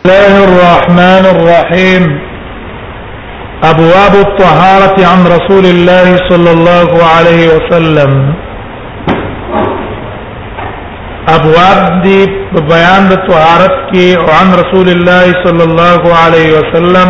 [0.04, 2.04] الله الرحمن الرحيم
[3.70, 8.12] ابواب الطهاره عن رسول الله صلى الله عليه وسلم
[11.36, 12.20] ابواب دی
[12.70, 17.08] بیان د طهارت کې او عن رسول الله صلی الله علیه وسلم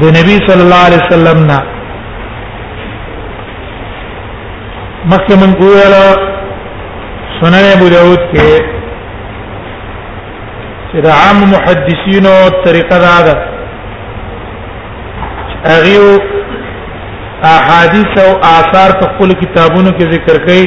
[0.00, 1.58] د نبی صلی الله علیه وسلم نه
[5.06, 6.04] مخکې من ګویلا
[7.40, 8.54] سنن ابو داود کې
[10.92, 12.32] چې د عام محدثینو
[12.64, 13.36] طریقه دا ده
[15.78, 16.10] اغیو
[17.50, 20.64] احادیث او آثار په خپل کتابونو کې ذکر کړي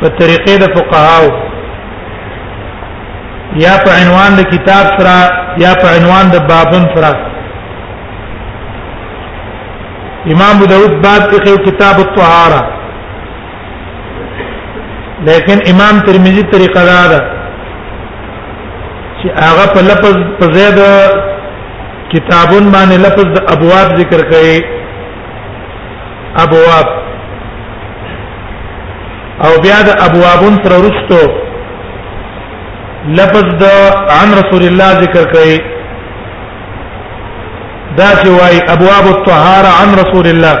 [0.00, 1.26] په طریقې د فقهاو
[3.62, 5.16] یا په عنوان د کتاب سره
[5.64, 7.12] یا په عنوان د بابون سره
[10.34, 12.60] امام ابو داود باب کې کتاب الطهاره
[15.28, 17.20] لیکن امام ترمذی طریقه دا ده
[19.20, 20.78] چې هغه په لفظ په زید
[22.14, 24.58] کتابون باندې لفظ د ابواب ذکر کوي
[26.46, 26.86] ابواب
[29.46, 31.22] او بیا د ابوابون تر ورستو
[33.22, 33.66] لفظ د
[34.18, 35.58] عن رسول الله ذکر کوي
[38.00, 40.56] دا چې وای ابواب الطهاره عن رسول الله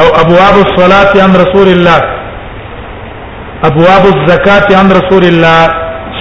[0.00, 2.00] او ابواب الصلاه عن رسول الله
[3.68, 5.62] ابواب الزکات عن رسول الله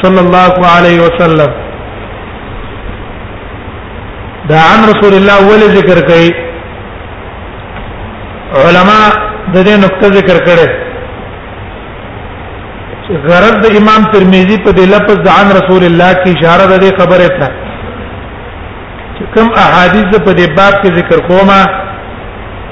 [0.01, 1.51] صلى الله عليه وسلم
[4.51, 6.29] دا عن رسول الله ول ذکر کوي
[8.65, 9.03] علما
[9.53, 10.67] د دې نقطه ذکر کړي
[13.25, 17.49] غرض د امام ترمذی په د لفظ عن رسول الله کی اشاره د خبره ته
[19.35, 21.61] کوم احادیث په دې باب کې ذکر کومه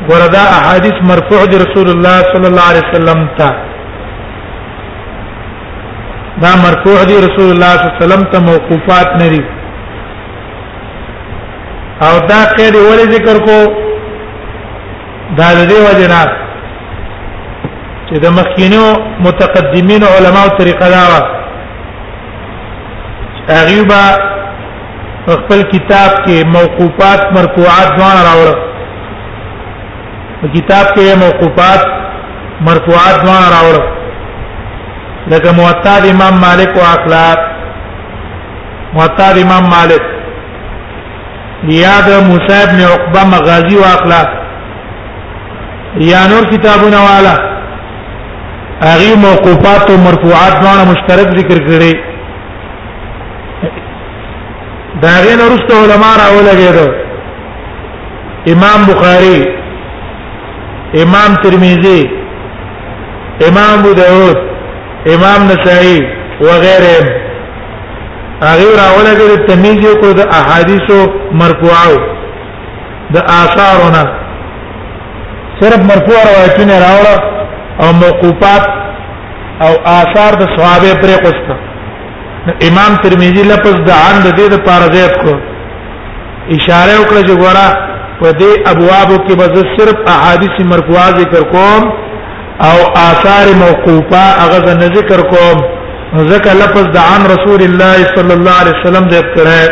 [0.09, 3.49] وردا احادیث مرفوع دي رسول الله صلی الله علیه وسلم ته
[6.43, 9.43] دا مرفوع دي رسول الله صلی الله علیه وسلم ته موقوفات نری
[12.05, 13.57] او دا قید ولې ذکر کو
[15.37, 16.21] دا د دې وجنا
[18.09, 18.83] چې د مخکینو
[19.27, 21.21] متقدمین علماو طریقه دا و
[23.53, 24.33] هغه
[25.29, 28.51] خپل کتاب کې موقوفات مرفوعات ځوان راوړ
[30.55, 31.81] کتاب کې موقوفات
[32.67, 33.81] مرفوعات ځوان راوړ
[35.33, 37.37] لکه موطا امام مالک او اخلاق
[38.95, 40.03] موطا امام مالک
[41.83, 44.27] یاد موسی ابن عقبہ مغازی او اخلاق
[46.11, 47.33] یا نور کتابونه والا
[48.81, 51.93] هغه موقوفات او مرفوعات ځوان مشترک ذکر کړي
[55.03, 56.87] دا غین رسته علما راولګیدو
[58.53, 59.37] امام بخاری
[61.03, 62.01] امام ترمذی
[63.47, 64.37] امام ابو داود
[65.15, 65.99] امام نسائی
[66.41, 67.05] وغيرهم
[68.43, 70.99] هغه راولګیدو تمیز کو د احادیثو
[71.41, 71.95] مرفوعو
[73.15, 74.03] د آثارونه
[75.61, 77.19] صرف مرفوع روایتونه راوړه
[77.81, 78.65] او موقوفات
[79.65, 81.66] او آثار د صحابه پرې قصته
[82.45, 85.33] امام ترمذی لفظ د عن د دې لپاره زیات کو
[86.55, 87.65] اشاره وکړه چې ګوره
[88.19, 91.83] په دې ابوابو کې به صرف احادیث مرفوعه ذکر کوم
[92.69, 92.75] او
[93.09, 95.57] آثار موقوفه هغه نه ذکر کوم
[96.31, 99.63] ذکر لفظ د عن رسول الله صلی الله علیه وسلم ذکر کړه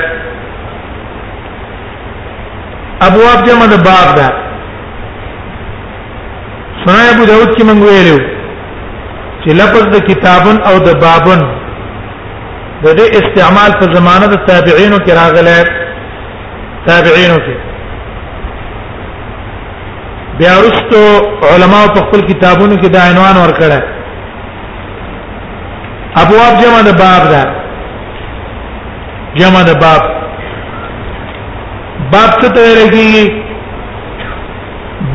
[3.07, 4.29] ابواب جمع د باب ده
[6.83, 8.19] سنا ابو داود کې منګوي له
[9.43, 11.47] چې لفظ د کتابن او د بابن
[12.85, 15.59] د دې استعمال په زمانه د تابعینو کې راغله
[16.87, 17.55] تابعینو کې
[20.39, 21.01] بیا ورستو
[21.53, 23.79] علماو په خپل کتابونو کې دا عنوان ورکړه
[26.23, 27.43] ابواب جمع د باب ده
[29.39, 30.01] جمع د باب
[32.13, 33.15] باب څه ته لګي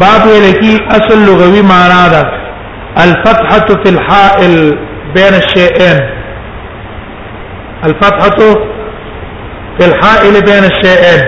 [0.04, 2.22] باب لګي اصل لغوي معنا ده
[3.04, 4.54] الفتحه في الحائل
[5.14, 5.98] بين الشيئين
[7.84, 8.54] الفتحه
[9.78, 11.22] في الحائل بين الشيئين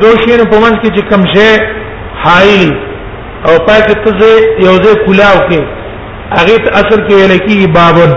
[0.00, 1.50] دو شیونو په منځ کې چې کوم شی
[2.24, 2.70] حائل
[3.48, 4.32] او پاکه تزه
[4.64, 5.60] یو ځای کلاو کې
[6.38, 8.10] هغه ته اصل کې ویل کې بابن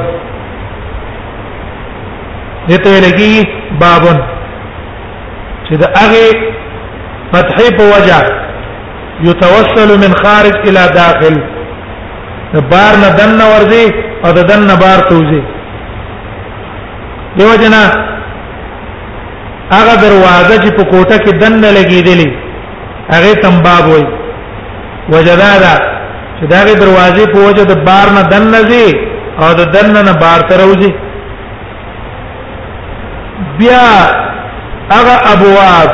[2.69, 3.47] دته ویل کې
[3.85, 4.17] بابن
[5.67, 6.25] چې دا هغه
[7.33, 8.43] فتحې په وجه
[9.29, 11.35] يتوسل من خارج الى داخل
[12.75, 13.93] بار نه دنه ورځي
[14.25, 15.43] او د دنه بار توځي
[17.37, 17.83] دیو جنا
[19.71, 22.29] هغه دروازه چې په کوټه کې دنه لګېدلې
[23.13, 24.03] هغه تمباب وای
[25.13, 25.71] وجدادا
[26.37, 28.85] چې دا غي دروازې په وجه د بار نه دنه زی
[29.41, 30.91] او د دنه نه بار ته راوځي
[33.59, 33.81] بیا
[34.93, 35.89] هغه ابواب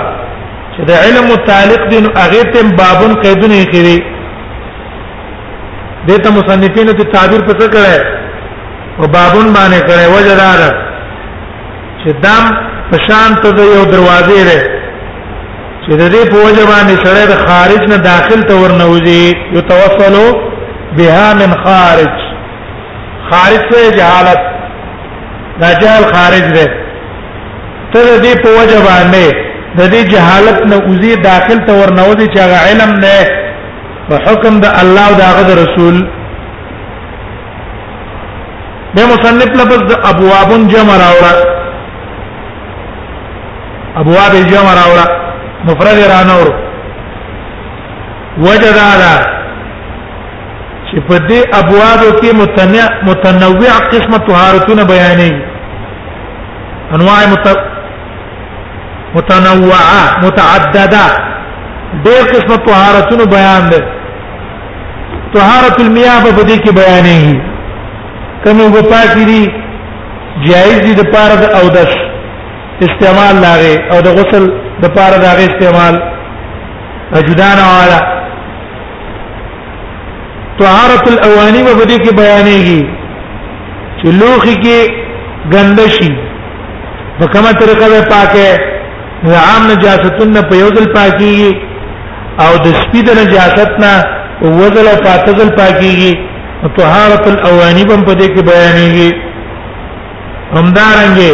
[0.74, 3.98] چې د علم متعلق دي نو هغه تم بابون قیدونه یې کړی
[6.10, 7.98] دته مصنفینو ته تعبیر پڅ کړه
[9.00, 10.70] او بابون باندې کړه وجدادا
[12.04, 12.46] چې دام
[12.90, 14.60] په شان ته د یو دروازې ده
[15.84, 19.24] چې د دې په وجه باندې سره د خارج نه داخل ته ورنوځي
[19.56, 20.28] یو توصلو
[20.98, 22.14] بها من خارج
[23.32, 24.40] خارج څه جهالت
[25.62, 26.68] دا جهل خارج ده
[27.94, 29.26] ته د دې په وجه باندې
[29.80, 33.18] د دې جهالت نه وزي داخل ته ورنوځي چې هغه علم نه
[34.10, 35.98] په حکم د الله او د هغه رسول
[38.96, 41.58] به مصنف لفظ ابواب جمع راوړه
[43.98, 45.06] ابواب جمع راوړه
[45.68, 46.48] مفرد را نور
[48.46, 49.16] وجدا دا
[50.90, 55.32] چې په دې ابواب کې متنوع متنوع قسمه طهارتونه بیانې
[56.96, 57.48] انواع مت...
[59.16, 61.06] متنوعه متعدده
[62.04, 63.82] ډېر قسمه طهارتونه بیان ده
[65.34, 67.42] طهارت المياه په دې کې بیانې
[68.44, 69.52] کومه وپاکې دي
[70.52, 72.09] جایز دي د پاره د اودس
[72.88, 74.44] استعمال لاغه او د غسل
[74.82, 75.96] د پاره داغه استعمال
[77.20, 78.00] اجدان والا
[80.60, 82.82] طهارت الاوانی په دې کې بیانېږي
[84.00, 84.80] چې لوخي کې
[85.54, 86.12] ګندشي
[87.20, 88.48] په کومه طریقه به پاکه
[89.46, 91.34] عام نجاستن په یو ځل پاکي
[92.44, 93.94] او د سپید نجاستنا
[94.42, 96.14] وزل او پاتزل پاکيږي
[96.78, 99.10] طهارت الاوانب په دې کې بیانېږي
[100.58, 101.32] همدارنګه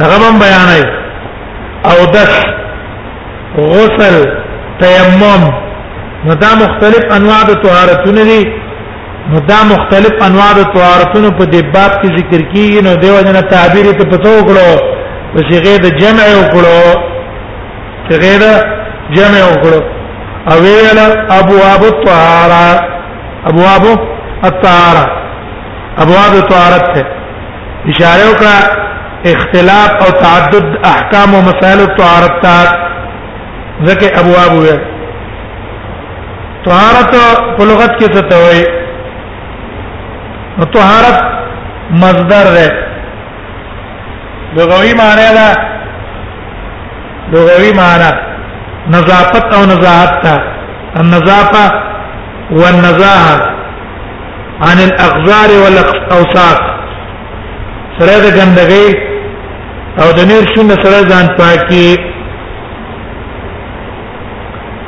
[0.00, 0.82] غمم بیانای
[1.84, 2.30] او دس
[3.56, 4.24] غسل
[4.80, 5.44] تیمم
[6.26, 8.44] نو دا مختلف انواع د طهارتونه دي
[9.32, 13.40] نو دا مختلف انواع د طهارتونو په دې باب کې ذکر کیږي نو دیو جنا
[13.40, 14.80] تعبیر ته پتو وکړو
[15.34, 16.78] په صيغه د جمع وکړو
[18.08, 18.46] صيغه د
[19.16, 19.82] جمع وکړو
[20.50, 20.98] او ویل
[21.40, 22.80] ابواب الطهاره
[23.50, 23.84] ابواب
[24.50, 25.06] الطهاره
[26.04, 27.04] ابواب الطهارت ته
[27.90, 28.83] اشاره وکړه
[29.32, 32.54] اختلاف او تعدد احکام او مسائل الطهارت تا
[33.84, 34.74] ځکه ابواب وي
[36.66, 37.10] طهارت
[37.56, 38.64] په لغت کې څه ته وایي
[40.74, 41.18] طهارت
[42.02, 42.68] مصدر ده
[44.58, 45.48] لغوي معنی دا
[47.32, 48.10] لغوي معنی
[48.96, 50.36] نظافت او نزاهت تا
[51.00, 51.64] النظافه
[52.50, 53.36] والنزاهه
[54.62, 56.58] عن الاغزار والاوساخ
[57.98, 59.13] سره د ګندګۍ
[60.02, 61.88] او د نور شنه سره ځان پاکي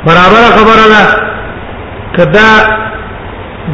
[0.05, 1.03] برابر خبره ده
[2.17, 2.49] کدا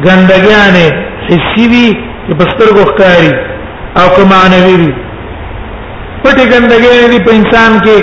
[0.04, 0.86] ګندګیانه
[1.28, 1.88] حسی وی
[2.26, 3.30] چې بستر ګوخکاری
[4.00, 4.92] او کمانوی وی
[6.24, 7.98] پټې ګندګی دی په انسان کې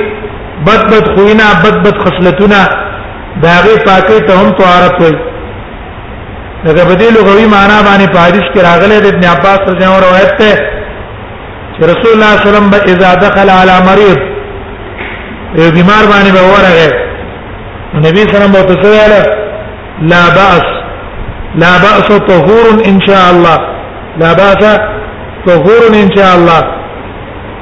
[0.67, 2.59] بد بد خوینا بد بد خصلتونه
[3.45, 5.11] داغه پاکي ته هم طهارت وي
[6.65, 10.38] دغه بدی لغوي معنا باندې پاریس کې راغله د ابن عباس رضی الله عنه روایت
[10.43, 10.80] ده
[11.89, 14.17] رسول الله صلی الله علیه وسلم اذا دخل على مريض
[15.55, 16.91] یو بیمار باندې به ورغه
[17.95, 19.23] نبی صلی الله علیه وسلم
[20.01, 20.63] لا باس
[21.55, 23.57] لا باس طهور ان شاء الله
[24.19, 24.77] لا باس
[25.47, 26.63] طهور ان شاء الله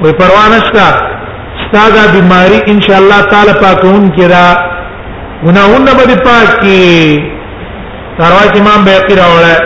[0.02, 1.10] وی پروا نشتا
[1.66, 4.70] ستاګه بیماری ان شاء الله تعالی پاکون کړه
[5.44, 6.80] ګناہوں به پاک کی
[8.18, 9.56] تروا امام بیقی راوړه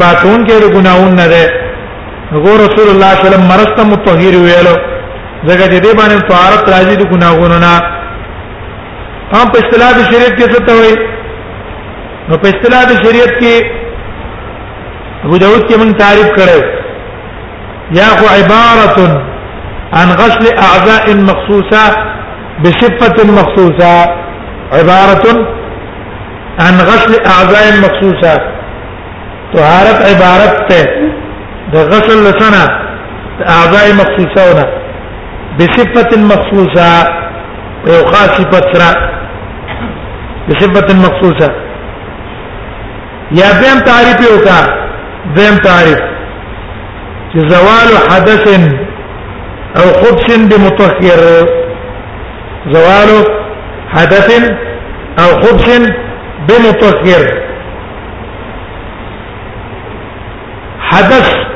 [0.00, 1.65] پاکون کړه ګناہوں نه ده
[2.34, 4.74] نو رسول الله صلی الله علیه وسلم مرست مطهر ویلو
[5.48, 7.74] زګه دې باندې طهارت راځي د ګناهونو نه
[9.34, 10.96] هم په اصطلاح د شریعت کې څه ته وایي
[12.28, 13.54] نو په اصطلاح د شریعت کې
[15.24, 16.60] ابو داود کې مون تعریف کړو
[17.98, 18.98] یا خو عبارت
[20.00, 21.84] عن غسل اعضاء مخصوصه
[22.62, 23.92] بصفه مخصوصه
[24.80, 25.24] عبارت
[26.66, 28.34] عن غسل اعضاء مخصوصه
[29.54, 31.05] طهارت عبارت ته
[31.72, 32.62] د غسل لسنه
[33.54, 34.64] اعضاء مخصوصونه
[35.58, 36.90] بصفه مخصوصه
[37.88, 38.90] او خاصه سره
[40.48, 41.48] بصفه مخصوصه
[43.40, 44.58] یا بهم تعریف یو کا
[45.36, 46.00] بهم تعریف
[47.34, 48.46] زوال حدث
[49.80, 51.20] او خبث بمطهر
[52.74, 53.10] زوال
[53.94, 54.28] حدث
[55.18, 55.70] او خبث
[56.48, 57.26] بمطهر
[60.90, 61.46] حدث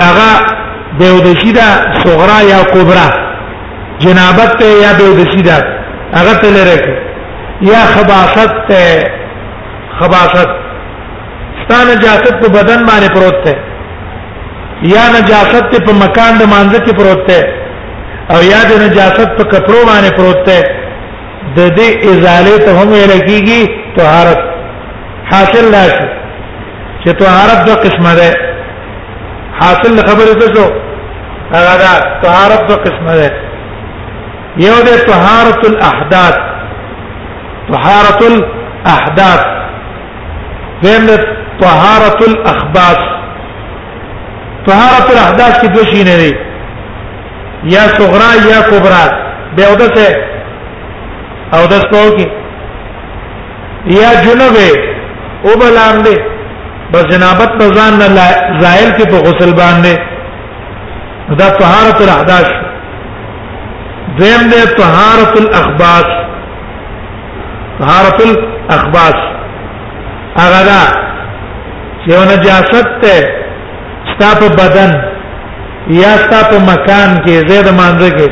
[0.00, 0.30] هغه
[0.98, 1.68] بیودشی ده
[2.04, 3.08] صغرا یا کبرا
[3.98, 5.58] جنابت ته یا بیودشی ده
[6.16, 6.78] هغه ته لره
[7.60, 9.04] یا خباثت ته
[10.00, 10.48] خباثت
[11.64, 13.56] ستانه جاست په بدن باندې پروت ته
[14.82, 17.42] یا نجاست په مکان د مانزه کې پروت ته
[18.30, 20.58] او یا د نجاست په کپړو باندې پروت ته
[21.56, 24.38] د دې ازاله ته هم ویل کیږي طهارت
[25.32, 26.08] حاصل لا شي
[27.04, 28.51] چې طهارت دوه قسمه ده
[29.60, 30.66] حاصل خبره څه شو
[31.54, 31.92] هغه دا
[32.24, 33.28] طهارت په قسمه ده
[34.66, 36.36] یو ده طهارت الاحداث
[37.72, 39.40] طهارت الاحداث
[40.82, 41.16] دیم ده
[41.62, 42.98] طهارت الاخباث
[44.68, 46.32] طهارت الاحداث کې دوه شي نه دي
[47.74, 49.04] یا صغرا یا کبرا
[49.56, 50.08] به او دسه
[51.54, 52.26] او دسه او کې
[54.00, 54.56] یا جنوب
[55.44, 56.16] او بلام دي
[56.92, 58.06] بس جنابت په ځان نه
[58.62, 59.92] زائل کې په غسل باندې
[61.40, 62.48] دا طهارت الاحداث
[64.20, 66.08] دیم دې طهارت الاخباث
[67.80, 69.18] طهارت الاخباث
[70.40, 70.82] هغه دا
[72.04, 73.28] چې یو نجاست ته
[74.10, 74.92] ستاپ بدن
[76.00, 78.30] یا ستاپ مکان کې زید مانځه کې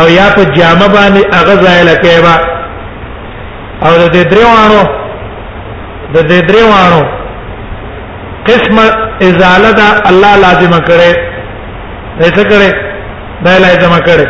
[0.00, 2.36] او یا په جامه باندې هغه زائل کېوا
[3.86, 4.82] او د دې درېوانو
[6.14, 7.02] د دې درېوانو
[8.48, 8.76] قسم
[9.28, 11.12] ازاله دا الله لازم کړي
[12.24, 12.70] ایسا کړي
[13.44, 14.26] دا لازم کړي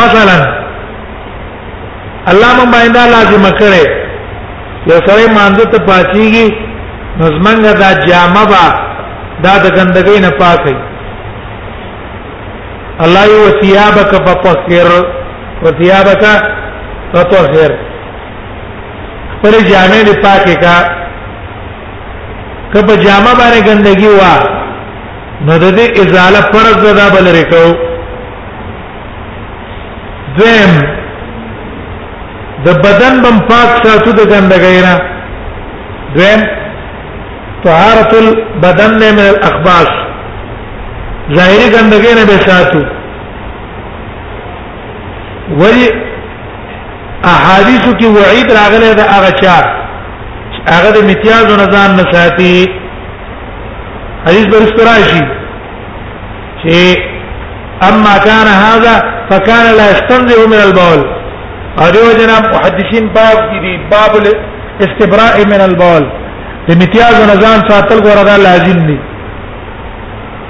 [0.00, 0.36] مثلا
[2.32, 3.84] الله مون باندې لازم کړي
[4.90, 6.46] یو سره مانځه ته پاتېږي
[7.20, 8.64] نظمنګ دا جامه با
[9.44, 10.76] دا د ګندګۍ نه پاکي
[13.04, 14.90] الله یو ثيابک فطهر
[15.64, 16.24] وثيابک
[17.14, 17.70] فطهر
[19.42, 20.76] پر جامې دې پاکي کا
[22.72, 24.34] که په جامه باندې ګندګي وا
[25.46, 27.64] نو د دې ازاله فرض ده بل ریکو
[30.38, 30.72] دیم
[32.64, 34.94] د بدن بم پاک ساتو د ګندګۍ نه
[36.16, 36.40] دیم
[37.64, 39.90] طهارت البدن من الاخباث
[41.36, 42.80] ظاهري ګندګۍ نه به ساتو
[45.60, 45.86] ولی
[47.34, 49.81] احادیث کی وعید راغله دا هغه چار
[50.70, 52.52] هغه د امتیاز او نزان نه ساتي
[54.26, 55.22] حدیث به استراشي
[56.62, 56.76] چې
[57.90, 58.94] اما كان هذا
[59.30, 61.02] فكان لا يستنزه من البول
[61.86, 66.04] اړیو جناب محدثین باب کې باب الاستبراء من البول
[66.66, 68.98] د امتیاز او نزان ساتل غوړه دا لازم دي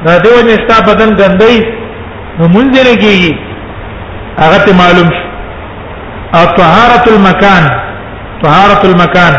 [0.04, 1.56] دا دیو نه ستا بدن ګندای
[2.38, 3.36] نو مونږ نه کیږي
[4.42, 5.22] هغه ته معلوم شو
[6.36, 7.64] او طهارت المكان
[8.44, 9.34] طهارت المكان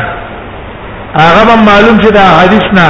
[1.21, 2.87] هغه معلوم چې دا حدیث نه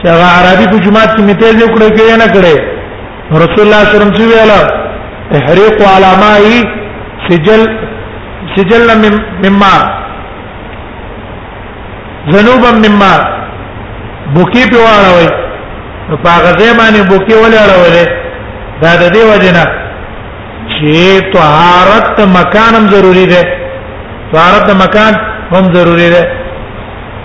[0.00, 2.56] چې هغه عربي په جماعت کې مته دې کړې کې نه کړې
[3.42, 4.52] رسول الله صلی الله علیه وسلم ویل
[5.38, 6.42] احريق على ماء
[7.28, 7.60] سجل
[8.56, 8.86] سجل
[9.44, 9.74] مما
[12.32, 13.12] ذنوبا مما
[14.34, 15.28] بوکی په واړوي
[16.08, 18.06] نو هغه ځای باندې بوکی ولاړولې
[18.82, 19.64] دا د دې وجنه
[20.72, 20.96] چې
[21.34, 23.42] طهارت مکانم ضروری ده
[24.32, 25.12] طهارت مکان
[25.54, 26.22] هم ضروری ده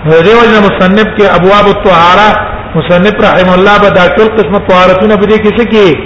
[0.04, 5.16] نو دیو جن مصنف کې ابواب الطهاره مصنف رحم الله به دا ټول قسم طهارتونه
[5.22, 5.96] به دې کې څه کې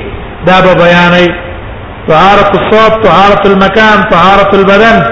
[0.49, 1.34] دا به بیانې
[2.09, 5.11] طهارت الصوت طهارت المكان طهارت البدن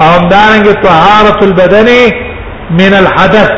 [0.00, 1.88] او دانګه طهارت البدن
[2.82, 3.50] من الحدث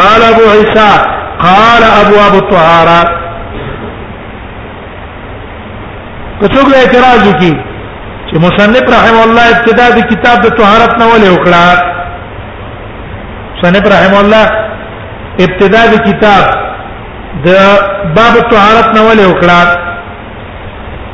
[0.00, 2.98] قال ابو عيسى قال ابواب الطهاره
[6.40, 7.52] کڅوګ اعتراض وکي
[8.28, 11.62] چې مصنف رحم الله ابتدا د کتاب د طهارت نه ولې وکړه
[13.58, 14.46] مصنف رحم الله
[15.46, 16.42] ابتدا د کتاب
[17.46, 17.48] د
[18.18, 19.60] باب طهارت نه ولې وکړه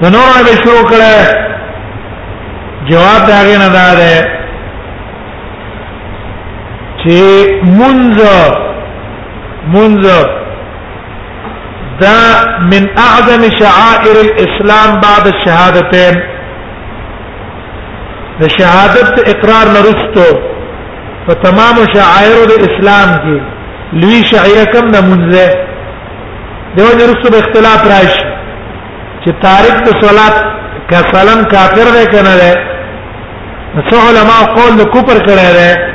[0.02, 1.12] نو نور به شروع کړه
[2.90, 4.14] جواب داغه نه دا ده
[7.04, 7.20] چې
[7.80, 8.18] منځ
[9.70, 10.06] منذ
[12.00, 12.18] دا
[12.72, 16.14] من اعظم شعائر الاسلام بعد الشهادتين
[18.40, 20.30] د شهادت اقرار نرستو
[21.26, 23.42] په تمام شعائر د اسلام کې
[24.02, 25.56] لوی شعیره کم نمونځه
[26.78, 28.26] دیو نرستو به اختلاف راشي
[29.24, 30.42] چې تاریخ د صلات
[30.90, 32.56] کا سلام کافر دی کنه ده
[33.76, 35.91] نو علماء قول د کوپر کړه ده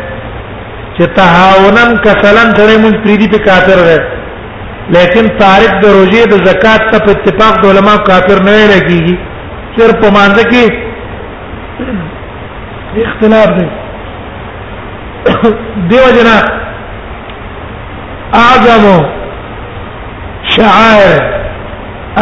[0.97, 3.97] چې تهاونن کسلن سره مون پریدي په کافر وي
[4.93, 9.17] لیکن تارک د روزي د زکات ته په اتفاق د علما کافر نه لګيږي
[9.77, 10.63] سر په مانده کې
[13.07, 13.67] اختلاف دی
[15.91, 16.35] دیو جنا
[18.39, 18.85] اعظم
[20.55, 21.21] شعائر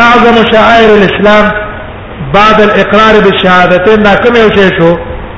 [0.06, 1.46] اعظم شعائر الاسلام
[2.36, 4.92] بعد الاقرار بالشهادتين دا کوم یو شی شو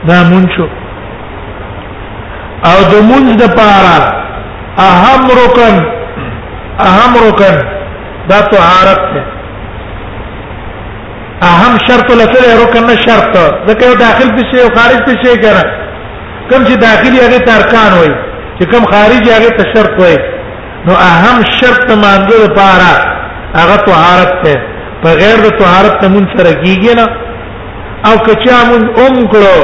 [0.09, 0.69] دا مونږ شو
[2.65, 3.97] او د مونږ د پاره
[4.89, 5.75] اهم رکن
[6.87, 7.55] اهم رکن
[8.29, 9.21] دا طهارت ده
[11.53, 13.33] اهم شرط لته رکن نه شرط
[13.67, 15.63] ځکه داخل په شی او خارج په شی کنه
[16.49, 18.11] کوم چې داخلي هغه ترکان وای
[18.59, 20.17] چې کوم خارجي هغه ته شرط وای
[20.87, 22.91] نو اهم شرط مانګو لپاره
[23.59, 24.55] هغه طهارت ده
[25.03, 27.07] په غیر د طهارت ته مون سره کیږي نه
[28.09, 29.57] او کچا مون اوم کړو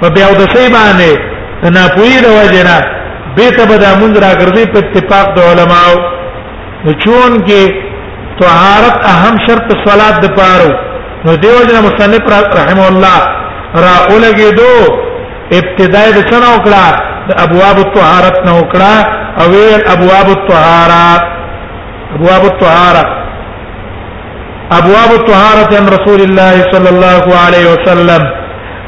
[0.00, 1.12] په بیا د سیمانه
[1.66, 2.76] انا پوی د وجنا
[3.36, 5.94] به ته به د مونږ راګرځي په اتفاق د علماو
[6.84, 7.62] نو چون کې
[8.40, 10.70] طهارت اهم شرط صلات د پاره
[11.24, 12.24] نو دیو جنا مصنف
[12.58, 13.18] رحم الله
[13.84, 14.72] را اولګي دو
[15.60, 16.86] ابتدای د سنه وکړه
[17.28, 18.94] د ابواب الطهارت نو وکړه
[19.42, 21.22] او ویل ابواب الطهارات
[22.16, 23.04] ابواب الطهاره
[24.78, 28.22] ابواب الطهاره عن رسول الله صلى الله عليه وسلم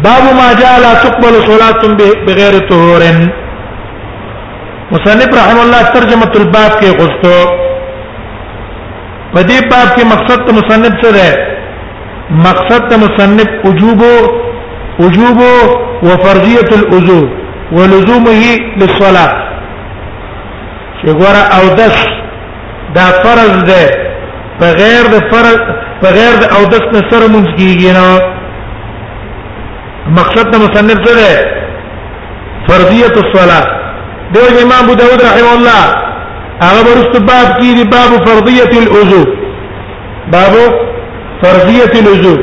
[0.00, 1.82] باب ما جاء لا تقبل صلاه
[2.26, 3.02] بغیر طهور
[4.92, 7.34] مصنف رحم الله ترجمه الباب کې غوښتو
[9.34, 11.28] په دې باب کې مقصد ته مصنف څه ده
[12.48, 14.02] مقصد ته مصنف وجوب
[14.98, 15.38] وجوب
[16.08, 17.28] وفرضيه الوضوء
[17.72, 18.42] ولزومه
[18.76, 19.48] للصلاه
[21.02, 21.96] چې ګوره او دس
[22.94, 23.82] دا فرض ده
[24.60, 25.58] بغیر د فرض
[26.02, 28.31] بغیر د او دس نه سره مونږ کیږي نه
[30.18, 31.32] مقصد د مصنف څه ده
[32.68, 33.64] فرضیه الصلاه
[34.34, 35.82] د امام ابو داود رحمه الله
[36.64, 39.22] هغه ورست باب کې دی باب فرضیه الوضو
[40.34, 40.54] باب
[41.42, 42.34] فرضیه الوضو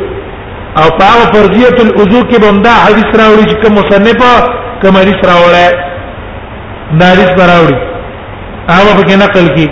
[0.82, 4.20] او باب فرضیه الوضو کې بندا حدیث راوړي چې کوم مصنف
[4.82, 5.70] کوم حدیث راوړي
[7.00, 7.78] دا حدیث راوړي
[8.78, 9.68] هغه په کې نقل کی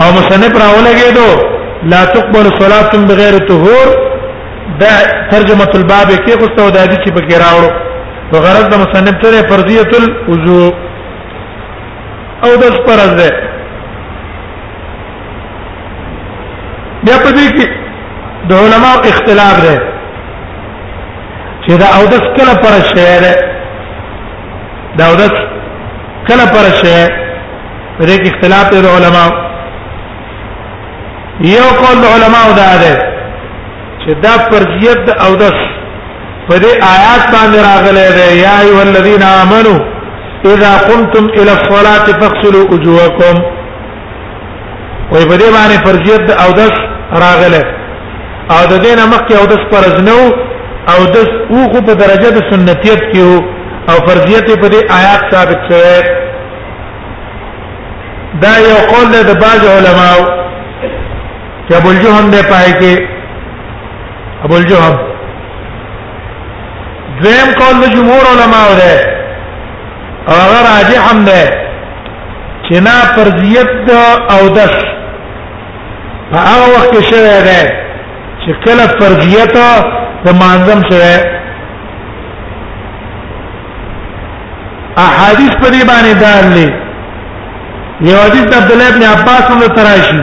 [0.00, 1.28] او مصنف راولګې دو
[1.92, 3.86] لا تقبل صلاه بغیر طهور
[4.80, 4.88] دا
[5.30, 7.70] ترجمه الباب کې خو ته دا دي چې پکې راوړو
[8.32, 10.72] نو غرض د مصنف ته فرضیه الوضو
[12.44, 13.30] او د فرض ده
[17.04, 17.66] بیا په دې کې
[18.50, 19.82] د علماء اختلاف ده
[21.66, 23.24] چې دا او د کله پر شعر
[24.98, 25.30] دا او د
[26.28, 27.10] کله پر شعر
[27.98, 29.30] پرې کې اختلاف ده علماء
[31.54, 33.13] یو قول علماء دا ده
[34.06, 35.58] چې دا فرضیت د اودس
[36.48, 39.76] په دې آیات باندې راغلي دی یا ایو الذین آمنو
[40.52, 43.36] اذا قمتم الى الصلاه فاغسلوا وجوهكم
[45.12, 46.74] وې په دې باندې فرضیت د اودس
[47.26, 47.64] راغله
[48.50, 50.18] او د دې نه مخکې اودس فرض نه
[50.92, 51.16] او د
[51.54, 53.20] اوغه په درجه د سنتیت کې
[53.90, 56.02] او فرضیت په دې آیات ثابت شوی
[58.44, 60.22] دا یو قول ده د باج علماو
[61.68, 63.13] چې ابو الجهم ده پای کې
[64.44, 64.96] ابو الجهم
[67.22, 68.92] دویم قول د جمهور علما ده
[70.28, 71.64] او هغه راجح هم ده
[72.68, 73.94] چې نا فرضیت
[74.34, 74.74] او دس
[76.32, 77.58] په هغه وخت کې شوی ده
[78.42, 79.56] چې کله فرضیت
[80.24, 81.16] د مانزم شوی
[85.06, 86.70] احادیث په دې باندې دالې
[88.06, 90.22] یو حدیث عبد الله ابن عباس هم تراشی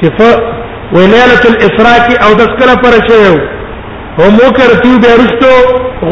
[0.00, 0.10] چې
[0.96, 3.34] وميله الافراط او د سکره پر شیو
[4.20, 5.52] او مو کرتی به رستو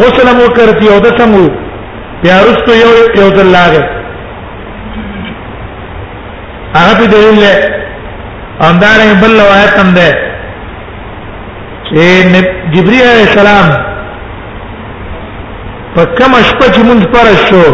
[0.01, 1.47] غسل مو کرتی او د سمو
[2.23, 3.83] بیا رستو یو یو د لاګه
[6.77, 7.51] هغه په دلیل له
[8.71, 10.09] اندارې بل روایت هم ده
[11.91, 13.69] چې جبرئیل علیہ السلام
[15.95, 17.65] په کوم شپه چې مونږ پرش شو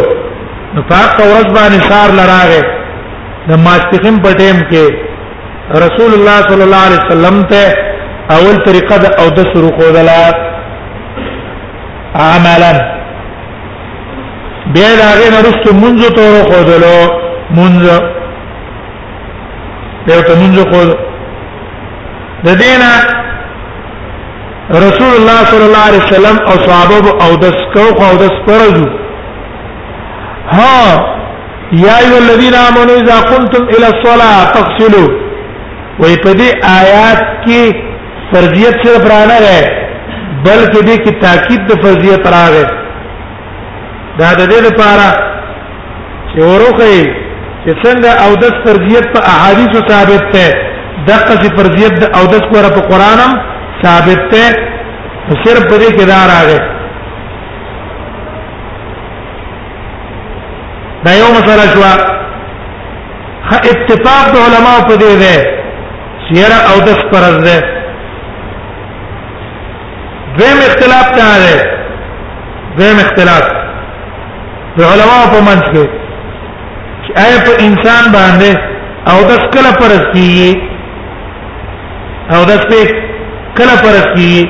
[0.74, 2.62] نو پاک ورځ باندې سار لراغه
[3.48, 5.12] د ماستقیم په ټیم کې
[5.72, 7.76] رسول الله صلی الله علیه وسلم ته
[8.30, 10.24] اول طریقه د او د شروع کوللا
[12.24, 12.72] عملا
[14.74, 17.08] بیا دا غیر رسو منځ تور کوللو
[17.56, 18.00] منځ
[20.12, 20.88] یو ته منځ کول
[22.44, 22.92] د دینا
[24.86, 28.86] رسول الله صلی الله علیه وسلم او صحابه او د سکو او د سپرجو
[30.52, 30.78] ها
[31.72, 35.23] يا ايها الذين امنوا اذا قمتم الى الصلاه فاغسلوا
[36.00, 36.48] وې په دې
[36.80, 37.60] آیات کې
[38.30, 39.58] فرضیت صرف رانه غه
[40.44, 42.66] بلکې دې کې تاکید د فرضیت راغې
[44.18, 45.06] دا د دې لپاره
[46.32, 46.92] چې وروخه
[47.64, 50.46] چې څنګه او د فرضیت په احادیث ثابت ده
[51.08, 53.32] دغه چې فرضیت د او د سره په قرانم
[53.84, 54.44] ثابت ده
[55.44, 56.60] صرف په دې کې دا راغې
[61.04, 61.84] دا یو مسله شو
[63.72, 65.63] اتفاق د علماو په دې ده
[66.28, 67.56] سیرا او د فرض ده
[70.38, 71.52] دویم اختلاف ته ده
[72.76, 73.44] دویم اختلاف
[74.76, 75.86] د علماء په منځ کې
[77.04, 78.52] چې آیا په انسان باندې
[79.10, 80.52] او د کله فرض کیږي
[82.34, 82.56] او د
[83.56, 84.44] کله فرض کیږي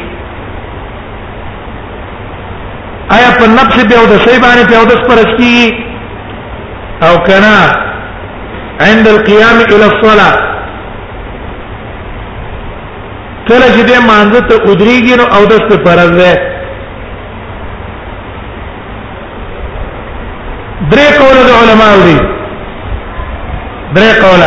[3.16, 5.74] آیا په نفس به او د شی باندې په او د فرض کیږي
[7.06, 7.60] او کنا
[8.88, 10.53] عند القيام الى الصلاه
[13.48, 16.32] کله چې دې مانزه ته ودرېږي نو او دست فرض ده
[20.92, 22.18] درې قول د علماو دي
[23.96, 24.42] درې قول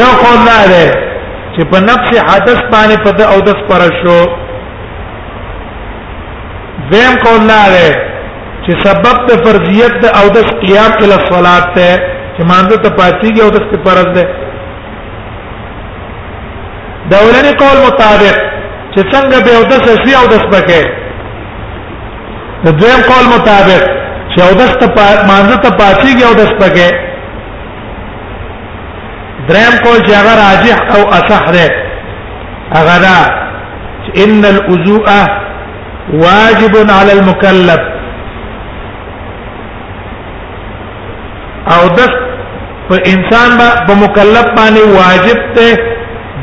[0.00, 0.86] یو قول دا ده
[1.54, 4.18] چې په نفس حدث باندې په او دست فرض شو
[6.92, 7.86] دیم قول دا ده
[8.64, 11.90] چې سبب ته فرضیت او د قیام اله صلات ته
[12.36, 14.24] چې مانزه ته پاتېږي او دست فرض ده
[17.10, 18.36] دا ولني قول مطابق
[18.94, 20.80] چې څنګه به او د سشي او د سپکه
[22.64, 23.82] د دویم قول مطابق
[24.32, 24.62] چې او د
[25.30, 26.88] مانزه ته پاتېږي او د سپکه
[29.48, 31.68] دریم قول چې هغه راجح او اصح ده
[32.76, 33.18] هغه دا
[34.24, 35.06] ان الوضوء
[36.24, 37.80] واجب على المكلف
[41.76, 41.98] او د
[42.88, 45.93] په انسان با په مکلف باندې واجب ته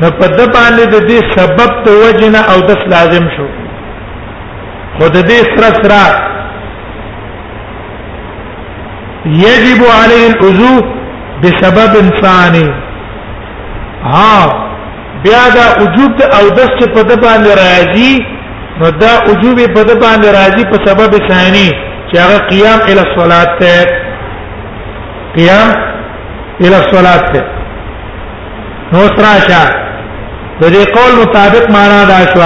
[0.00, 3.46] نو په د باندې د دې سبب په وجنه او دس لازم شو
[4.98, 6.34] خود دې سره سره
[9.46, 10.84] يجب عليه الوضوء
[11.42, 12.68] بسبب ثاني
[14.14, 14.36] ها
[15.22, 18.33] بیا دا وجود او دس په د باندې راځي
[18.80, 21.68] نو دا وجوب په د باندې راځي په سبب ثاني
[22.08, 23.76] چې هغه قیام ال الصلات ته
[25.36, 25.68] قیام
[26.66, 27.42] ال الصلات ته
[28.92, 29.62] نو تراشه
[30.60, 32.42] د دې قول مطابق معنا دا شو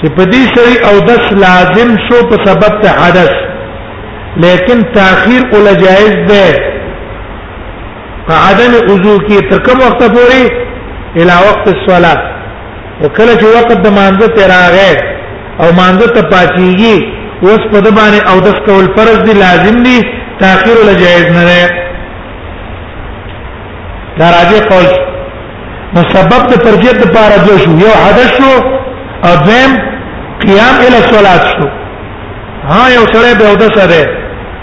[0.00, 3.32] چې په دې سری او دس لازم شو په سبب ته حدث
[4.46, 6.46] لیکن تاخير ول جائز ده
[8.28, 10.52] فعدم وضو کې تر کوم وخت پورې
[11.16, 12.35] الى وقت الصلاه
[13.02, 14.92] وکله چې وخت د مانزه تیر راغې
[15.62, 16.96] او مانزه ته پاتېږي
[17.46, 19.98] اوس په د باندې او د ټول فرض دی لازم دی
[20.42, 21.70] تاخير له جایز نه ده
[24.18, 24.88] دا راځي قول
[25.94, 28.52] نو سبب د پرجید لپاره جو شو یو حدث شو
[29.26, 29.72] او دیم
[30.44, 31.68] قیام اله صلات شو
[32.70, 34.00] ها یو سره به او د سره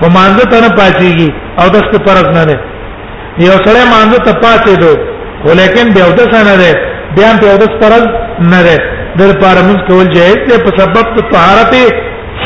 [0.01, 1.29] په مانزه ته نه پاتېږي
[1.61, 2.59] او د ست فرض نه ده
[3.49, 4.91] یو سره مانزه ته پاتې دو
[5.45, 6.71] ولیکن به او د سره نه ده
[7.15, 8.05] بیا په او د فرض
[8.41, 8.77] نه ده
[9.17, 11.75] در پر موږ کول جائز ده په سبب د طهارت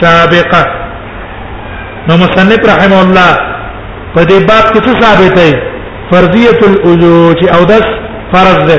[0.02, 0.64] سابقه
[2.10, 3.32] نو مصنف رحم الله
[4.16, 5.54] په دې باب کې څه ثابت دی
[6.10, 7.84] فرضیه الوضو چې او دس
[8.34, 8.78] فرض ده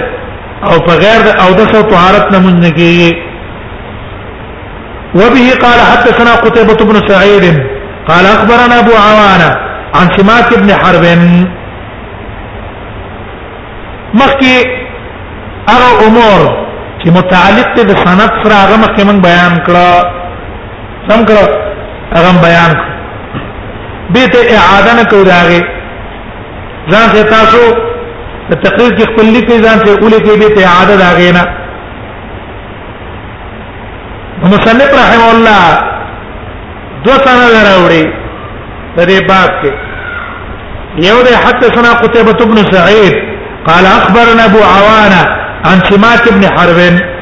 [0.71, 3.13] او په غیر د او دس او طهارت نه مونږ نه کیږي
[5.15, 7.43] وبه قال حدثنا قتيبة بن سعيد
[8.09, 9.51] قال اخبرنا ابو عوانه
[10.01, 11.07] عن سماك بن حرب
[14.21, 14.57] مخکي
[15.71, 16.68] هغه امور
[17.03, 19.91] چې متعلق دی د سند سره هغه مخکې موږ بیان کړه
[21.09, 21.45] سم کړه
[22.17, 22.73] هغه بیان
[24.13, 25.61] به ته اعاده نه کوي راغې
[26.91, 27.63] ځان ته تاسو
[28.51, 31.45] د تقریر کې خپل لیکي ځان ته اولې کې به ته اعاده راغې نه
[34.55, 35.67] مصنف رحم الله
[37.07, 38.05] دو سنه دراوړي
[38.97, 39.73] په دې باب کې
[41.09, 43.15] یو ده حدثنا قتيبة بن سعيد
[43.67, 45.23] قال اخبرنا ابو عوانه
[45.65, 47.18] عن سمات ابن حرب